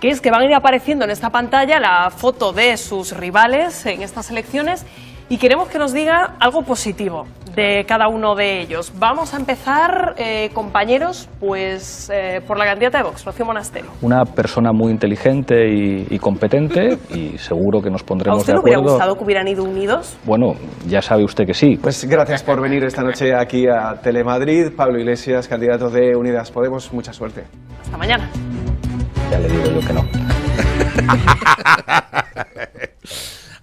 [0.01, 3.87] que es que van a ir apareciendo en esta pantalla la foto de sus rivales
[3.87, 4.85] en estas elecciones
[5.29, 8.93] y queremos que nos diga algo positivo de cada uno de ellos.
[8.99, 13.91] Vamos a empezar, eh, compañeros, pues eh, por la candidata de Vox, Rocío Monasterio.
[14.03, 18.61] Una persona muy inteligente y, competente y seguro que nos pondremos ¿A usted de le
[18.61, 18.81] acuerdo.
[18.81, 20.19] hubiera gustado que hubieran ido unidos?
[20.25, 20.55] Bueno,
[20.87, 21.79] ya sabe usted que sí.
[21.81, 24.77] Pues gracias por venir esta noche aquí a Telemadrid.
[24.77, 27.45] Pablo Iglesias, candidato de Unidas Podemos, mucha suerte.
[27.83, 28.29] Hasta mañana.
[29.31, 30.05] Ya le digo yo que no.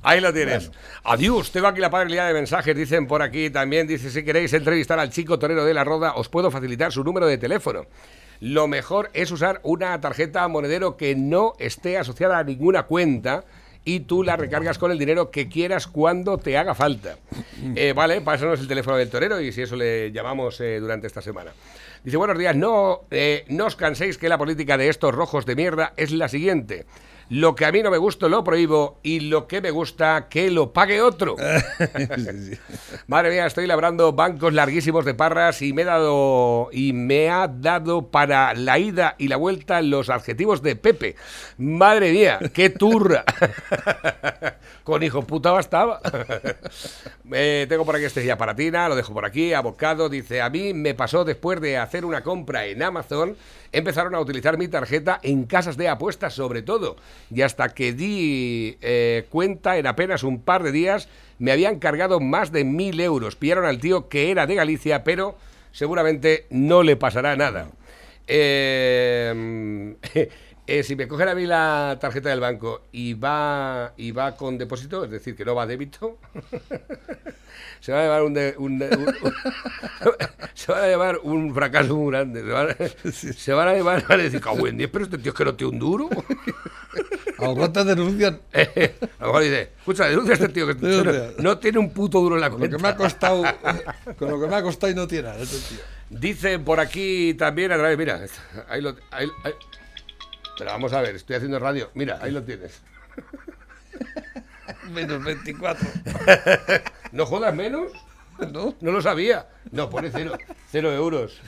[0.04, 0.70] Ahí lo tienes.
[1.06, 5.00] Adiós, tengo aquí la padrilla de mensajes, dicen por aquí también, dice, si queréis entrevistar
[5.00, 7.88] al chico torero de la Roda, os puedo facilitar su número de teléfono.
[8.40, 13.44] Lo mejor es usar una tarjeta monedero que no esté asociada a ninguna cuenta
[13.84, 17.18] y tú la recargas con el dinero que quieras cuando te haga falta.
[17.76, 21.22] Eh, vale, pásanos el teléfono del torero y si eso le llamamos eh, durante esta
[21.22, 21.52] semana.
[22.04, 25.58] Dice, buenos días, no, eh, no os canséis que la política de estos rojos de
[25.58, 26.86] mierda es la siguiente.
[27.30, 30.52] Lo que a mí no me gusta lo prohíbo y lo que me gusta que
[30.52, 31.36] lo pague otro.
[33.08, 37.48] Madre mía, estoy labrando bancos larguísimos de parras y me he dado y me ha
[37.48, 41.16] dado para la ida y la vuelta los adjetivos de Pepe.
[41.58, 43.24] Madre mía, qué turra.
[44.84, 46.02] Con hijo puta bastaba.
[47.36, 49.54] Eh, tengo por aquí este ya para Tina, lo dejo por aquí.
[49.54, 53.36] Abocado dice: A mí me pasó después de hacer una compra en Amazon.
[53.72, 56.98] Empezaron a utilizar mi tarjeta en casas de apuestas, sobre todo.
[57.34, 61.08] Y hasta que di eh, cuenta en apenas un par de días,
[61.40, 63.36] me habían cargado más de mil euros.
[63.36, 65.36] Pillaron al tío que era de Galicia, pero
[65.72, 67.68] seguramente no le pasará nada.
[68.28, 69.96] Eh,
[70.68, 74.58] eh, si me cogen a mí la tarjeta del banco y va y va con
[74.58, 76.18] depósito, es decir, que no va a débito,
[77.82, 79.14] se va a llevar un, de- un de- un- un-
[80.54, 82.42] se van a llevar un fracaso muy grande.
[82.42, 85.18] Se van a, se van a llevar van a decir, "Cago en diez, pero este
[85.18, 86.10] tío es que no tiene un duro.
[87.44, 88.40] A lo mejor te denuncian.
[88.54, 91.32] Eh, a lo mejor dice, escucha, denuncia a este tío que Denuncia.
[91.40, 92.74] no tiene un puto duro en la Con cuenta.
[92.74, 93.44] lo que me ha costado,
[94.18, 95.84] con lo que me ha costado y no tiene nada, ese tío.
[96.10, 98.22] Dicen por aquí también a través, mira,
[98.70, 99.54] ahí lo, ahí- ahí-
[100.58, 102.82] pero vamos a ver, estoy haciendo radio, mira, ahí lo tienes.
[104.94, 105.88] Menos 24.
[107.12, 107.92] ¿No jodas menos?
[108.52, 108.76] No.
[108.82, 109.48] No lo sabía.
[109.72, 110.38] No, pone cero,
[110.72, 111.40] cero euros.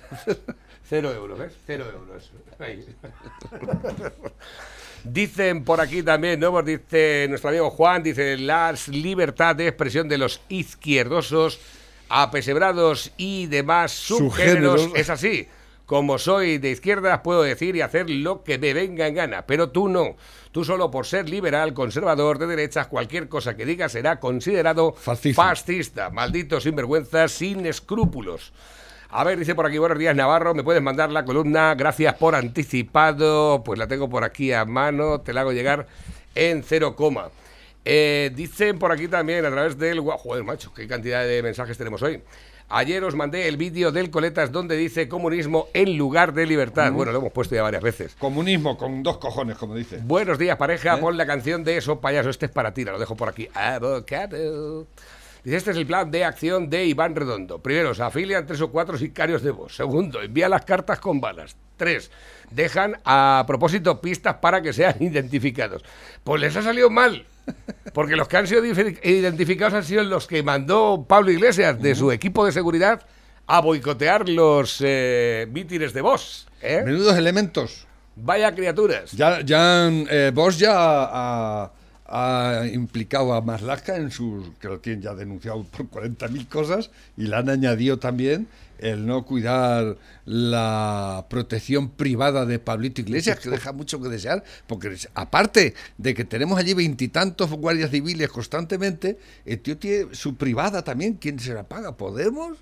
[0.87, 1.53] Cero euros, ¿ves?
[1.65, 2.31] Cero euros.
[2.59, 2.85] Ahí.
[5.05, 6.51] Dicen por aquí también, ¿no?
[6.51, 11.59] Pues dice nuestro amigo Juan, dice, la libertad de expresión de los izquierdosos,
[12.09, 14.99] apesebrados y demás subgéneros Subgéneros.
[14.99, 15.47] es así.
[15.85, 19.69] Como soy de izquierdas, puedo decir y hacer lo que me venga en gana, pero
[19.69, 20.15] tú no.
[20.51, 24.93] Tú solo por ser liberal, conservador, de derechas, cualquier cosa que digas será considerado
[25.35, 26.09] fascista.
[26.09, 28.51] Maldito sinvergüenza, sin escrúpulos.
[29.09, 32.35] A ver, dice por aquí, buenos días Navarro, me puedes mandar la columna, gracias por
[32.35, 35.87] anticipado, pues la tengo por aquí a mano, te la hago llegar
[36.33, 37.29] en cero coma.
[37.85, 39.99] Eh, dicen por aquí también a través del...
[39.99, 42.21] Joder, macho, qué cantidad de mensajes tenemos hoy.
[42.67, 46.91] Ayer os mandé el vídeo del Coletas donde dice comunismo en lugar de libertad.
[46.91, 48.15] Bueno, lo hemos puesto ya varias veces.
[48.17, 49.99] Comunismo con dos cojones, como dice.
[50.03, 50.95] Buenos días, pareja.
[50.95, 50.97] ¿Eh?
[50.97, 52.31] Pon la canción de eso, payaso.
[52.31, 53.47] Este es para ti, lo dejo por aquí.
[53.53, 54.87] Avocado.
[55.45, 57.59] Dice, este es el plan de acción de Iván Redondo.
[57.59, 59.75] Primero, se afilian tres o cuatro sicarios de voz.
[59.75, 61.55] Segundo, envía las cartas con balas.
[61.77, 62.09] Tres,
[62.49, 65.83] dejan a propósito pistas para que sean identificados.
[66.23, 67.27] Pues les ha salido mal.
[67.93, 72.11] Porque los que han sido identificados han sido los que mandó Pablo Iglesias de su
[72.11, 73.05] equipo de seguridad
[73.45, 76.47] a boicotear los eh, mítines de voz.
[76.63, 76.81] ¿eh?
[76.83, 77.85] Menudos elementos.
[78.15, 79.11] Vaya criaturas.
[79.11, 81.71] Ya, ya eh, ya ha,
[82.05, 87.23] ha implicado a Maslaska en sus, que lo tienen ya denunciado por 40.000 cosas, y
[87.23, 88.47] le han añadido también
[88.79, 94.95] el no cuidar la protección privada de Pablito Iglesias, que deja mucho que desear, porque
[95.13, 101.13] aparte de que tenemos allí veintitantos guardias civiles constantemente, el tío tiene su privada también,
[101.13, 101.95] ¿quién se la paga?
[101.95, 102.57] ¿Podemos?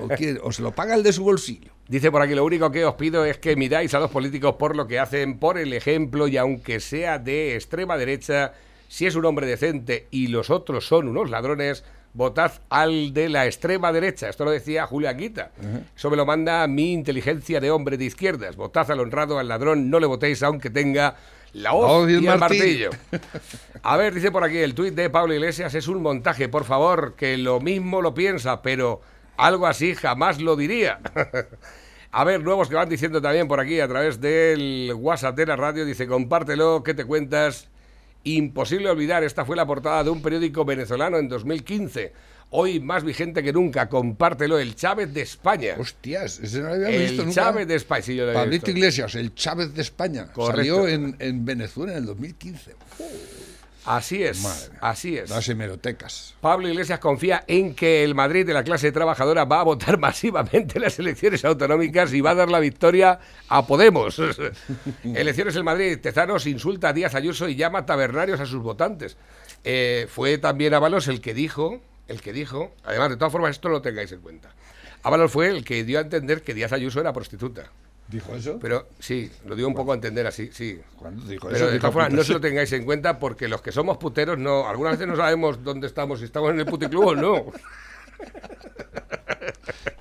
[0.00, 0.38] ¿O, quién?
[0.42, 1.70] ¿O se lo paga el de su bolsillo?
[1.88, 4.74] Dice por aquí, lo único que os pido es que miráis a los políticos por
[4.74, 8.54] lo que hacen, por el ejemplo, y aunque sea de extrema derecha,
[8.92, 11.82] si es un hombre decente y los otros son unos ladrones,
[12.12, 14.28] votad al de la extrema derecha.
[14.28, 15.50] Esto lo decía Julián Guita.
[15.96, 18.54] Eso me lo manda mi inteligencia de hombre de izquierdas.
[18.54, 21.16] Votad al honrado, al ladrón, no le votéis aunque tenga
[21.54, 22.90] la hoz y el el martillo.
[22.90, 23.22] martillo.
[23.82, 27.14] A ver, dice por aquí, el tuit de Pablo Iglesias es un montaje, por favor,
[27.14, 29.00] que lo mismo lo piensa, pero
[29.38, 31.00] algo así jamás lo diría.
[32.12, 35.56] A ver, nuevos que van diciendo también por aquí a través del WhatsApp de la
[35.56, 37.70] radio, dice, compártelo, ¿qué te cuentas?
[38.24, 42.12] Imposible olvidar, esta fue la portada de un periódico venezolano en 2015.
[42.50, 45.74] Hoy más vigente que nunca, compártelo, el Chávez de España.
[45.78, 47.34] Hostias, ese no lo había El visto nunca.
[47.34, 48.78] Chávez de España, sí, yo lo Pablito visto.
[48.78, 50.26] Iglesias, el Chávez de España.
[50.32, 50.56] Correcto.
[50.56, 52.72] Salió en, en Venezuela en el 2015.
[53.84, 55.30] Así es, Madre así es.
[55.30, 56.34] Las hemerotecas.
[56.40, 60.78] Pablo Iglesias confía en que el Madrid de la clase trabajadora va a votar masivamente
[60.78, 63.18] en las elecciones autonómicas y va a dar la victoria
[63.48, 64.20] a Podemos.
[65.04, 69.16] elecciones en Madrid, Tezanos insulta a Díaz Ayuso y llama tabernarios a sus votantes.
[69.64, 73.68] Eh, fue también Ábalos el que dijo, el que dijo, además de todas formas esto
[73.68, 74.54] lo tengáis en cuenta.
[75.02, 77.70] Ábalos fue el que dio a entender que Díaz Ayuso era prostituta.
[78.08, 78.58] ¿Dijo eso?
[78.60, 80.78] Pero sí, lo dio un poco a entender así, sí.
[80.96, 81.70] ¿Cuándo dijo Pero eso?
[81.72, 84.68] de todas formas, no se lo tengáis en cuenta porque los que somos puteros no,
[84.68, 87.46] algunas veces no sabemos dónde estamos, si estamos en el puticlub o no.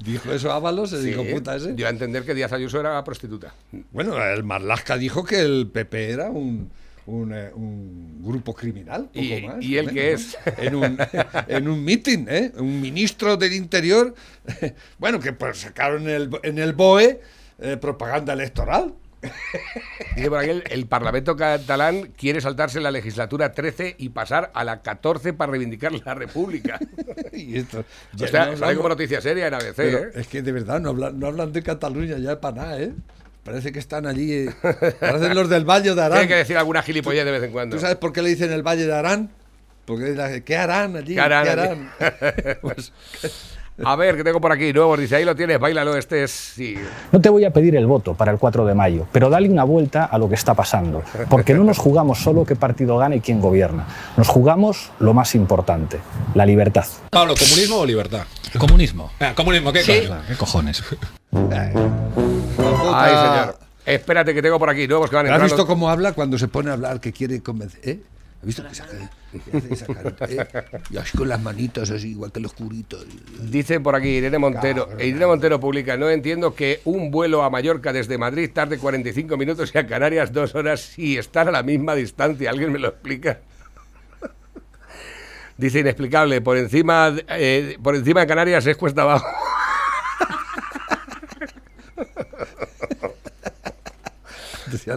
[0.03, 0.89] ¿Dijo eso Ábalos?
[0.89, 1.73] ¿Se Sí, dijo puta ese?
[1.73, 3.53] Dio a entender que Díaz Ayuso era prostituta.
[3.91, 6.71] Bueno, el Marlaska dijo que el PP era un,
[7.05, 9.05] un, eh, un grupo criminal.
[9.05, 10.15] Poco ¿Y- más, y él menos, qué ¿no?
[10.15, 10.37] es?
[10.57, 10.97] En un,
[11.47, 12.51] en un meeting, ¿eh?
[12.57, 14.13] Un ministro del Interior,
[14.97, 17.21] bueno, que pues sacaron el, en el BOE
[17.61, 18.95] eh, propaganda electoral.
[20.15, 24.63] Dice por aquí, el, el Parlamento catalán quiere saltarse la legislatura 13 y pasar a
[24.63, 26.79] la 14 para reivindicar la República.
[27.31, 27.85] y esto,
[28.19, 30.11] O sea, no sale como noticia seria en ABC, Pero ¿eh?
[30.15, 32.93] Es que de verdad no hablan, no hablan de Cataluña ya para nada, ¿eh?
[33.43, 34.31] Parece que están allí.
[34.33, 34.53] eh,
[34.99, 36.19] parecen los del Valle de Arán.
[36.19, 37.75] Tiene que decir alguna gilipollez de vez en cuando.
[37.75, 39.31] ¿Tú sabes por qué le dicen el Valle de Arán?
[39.85, 41.15] Porque, ¿qué harán allí?
[41.15, 41.91] ¿Qué harán?
[42.61, 42.93] pues,
[43.83, 44.73] a ver, ¿qué tengo por aquí?
[44.73, 46.31] Nuevos, dice, ahí lo tienes, bailalo, este es...
[46.31, 46.75] Sí.
[47.11, 49.63] No te voy a pedir el voto para el 4 de mayo, pero dale una
[49.63, 53.21] vuelta a lo que está pasando, porque no nos jugamos solo qué partido gana y
[53.21, 55.99] quién gobierna, nos jugamos lo más importante,
[56.33, 56.85] la libertad.
[57.09, 58.23] Pablo, ¿comunismo o libertad?
[58.57, 59.11] Comunismo.
[59.19, 60.83] Ah, comunismo, ¿qué, ¿Qué cojones?
[61.31, 61.71] Ay,
[63.15, 63.57] señor.
[63.85, 65.45] Espérate que tengo por aquí nuevos que van entrando.
[65.45, 67.79] ¿Has visto cómo habla cuando se pone a hablar que quiere convencer?
[67.83, 67.99] ¿Eh?
[68.41, 69.11] ¿Has visto que saca,
[69.53, 70.47] hace esa carita, eh?
[70.89, 73.05] Y así con las manitas así, igual que los curitos.
[73.39, 74.89] Dicen por aquí Irene Montero.
[74.99, 79.71] Irene Montero publica, no entiendo que un vuelo a Mallorca desde Madrid tarde 45 minutos
[79.75, 82.49] y a Canarias dos horas y estar a la misma distancia.
[82.49, 83.41] ¿Alguien me lo explica?
[85.55, 89.27] Dice inexplicable, por encima, eh, por encima de Canarias es cuesta abajo.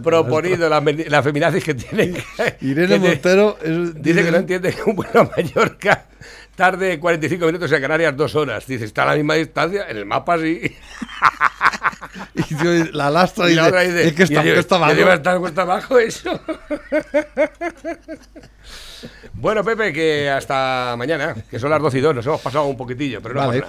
[0.02, 2.16] proponido las la feminazis que tienen.
[2.60, 3.58] Irene Montero
[3.96, 6.06] dice, que no entiende que un vuelo a Mallorca
[6.54, 8.66] tarde 45 minutos y a Canarias dos horas.
[8.66, 10.60] Dice, está a la misma distancia, en el mapa sí.
[12.34, 14.92] y la lastra y, la otra dice, es que está, cuesta abajo.
[14.92, 16.40] Estar cuesta abajo eso.
[19.34, 22.76] bueno, Pepe, que hasta mañana, que son las 12 y 2, nos hemos pasado un
[22.76, 23.64] poquitillo, pero no vale.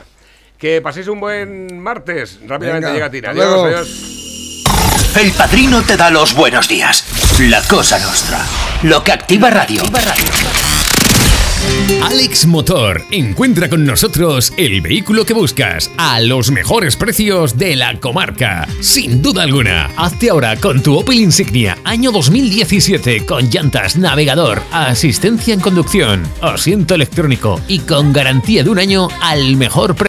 [0.57, 2.39] Que paséis un buen martes.
[2.47, 3.31] Rápidamente llega Tina.
[3.31, 4.24] Adiós, adiós.
[5.15, 7.05] El padrino te da los buenos días.
[7.39, 8.45] La cosa nuestra.
[8.83, 9.81] Lo que activa radio.
[12.03, 17.97] Alex Motor encuentra con nosotros el vehículo que buscas a los mejores precios de la
[17.99, 18.67] comarca.
[18.81, 25.53] Sin duda alguna, hazte ahora con tu Opel Insignia año 2017 con llantas, navegador, asistencia
[25.53, 30.03] en conducción, asiento electrónico y con garantía de un año al mejor precio.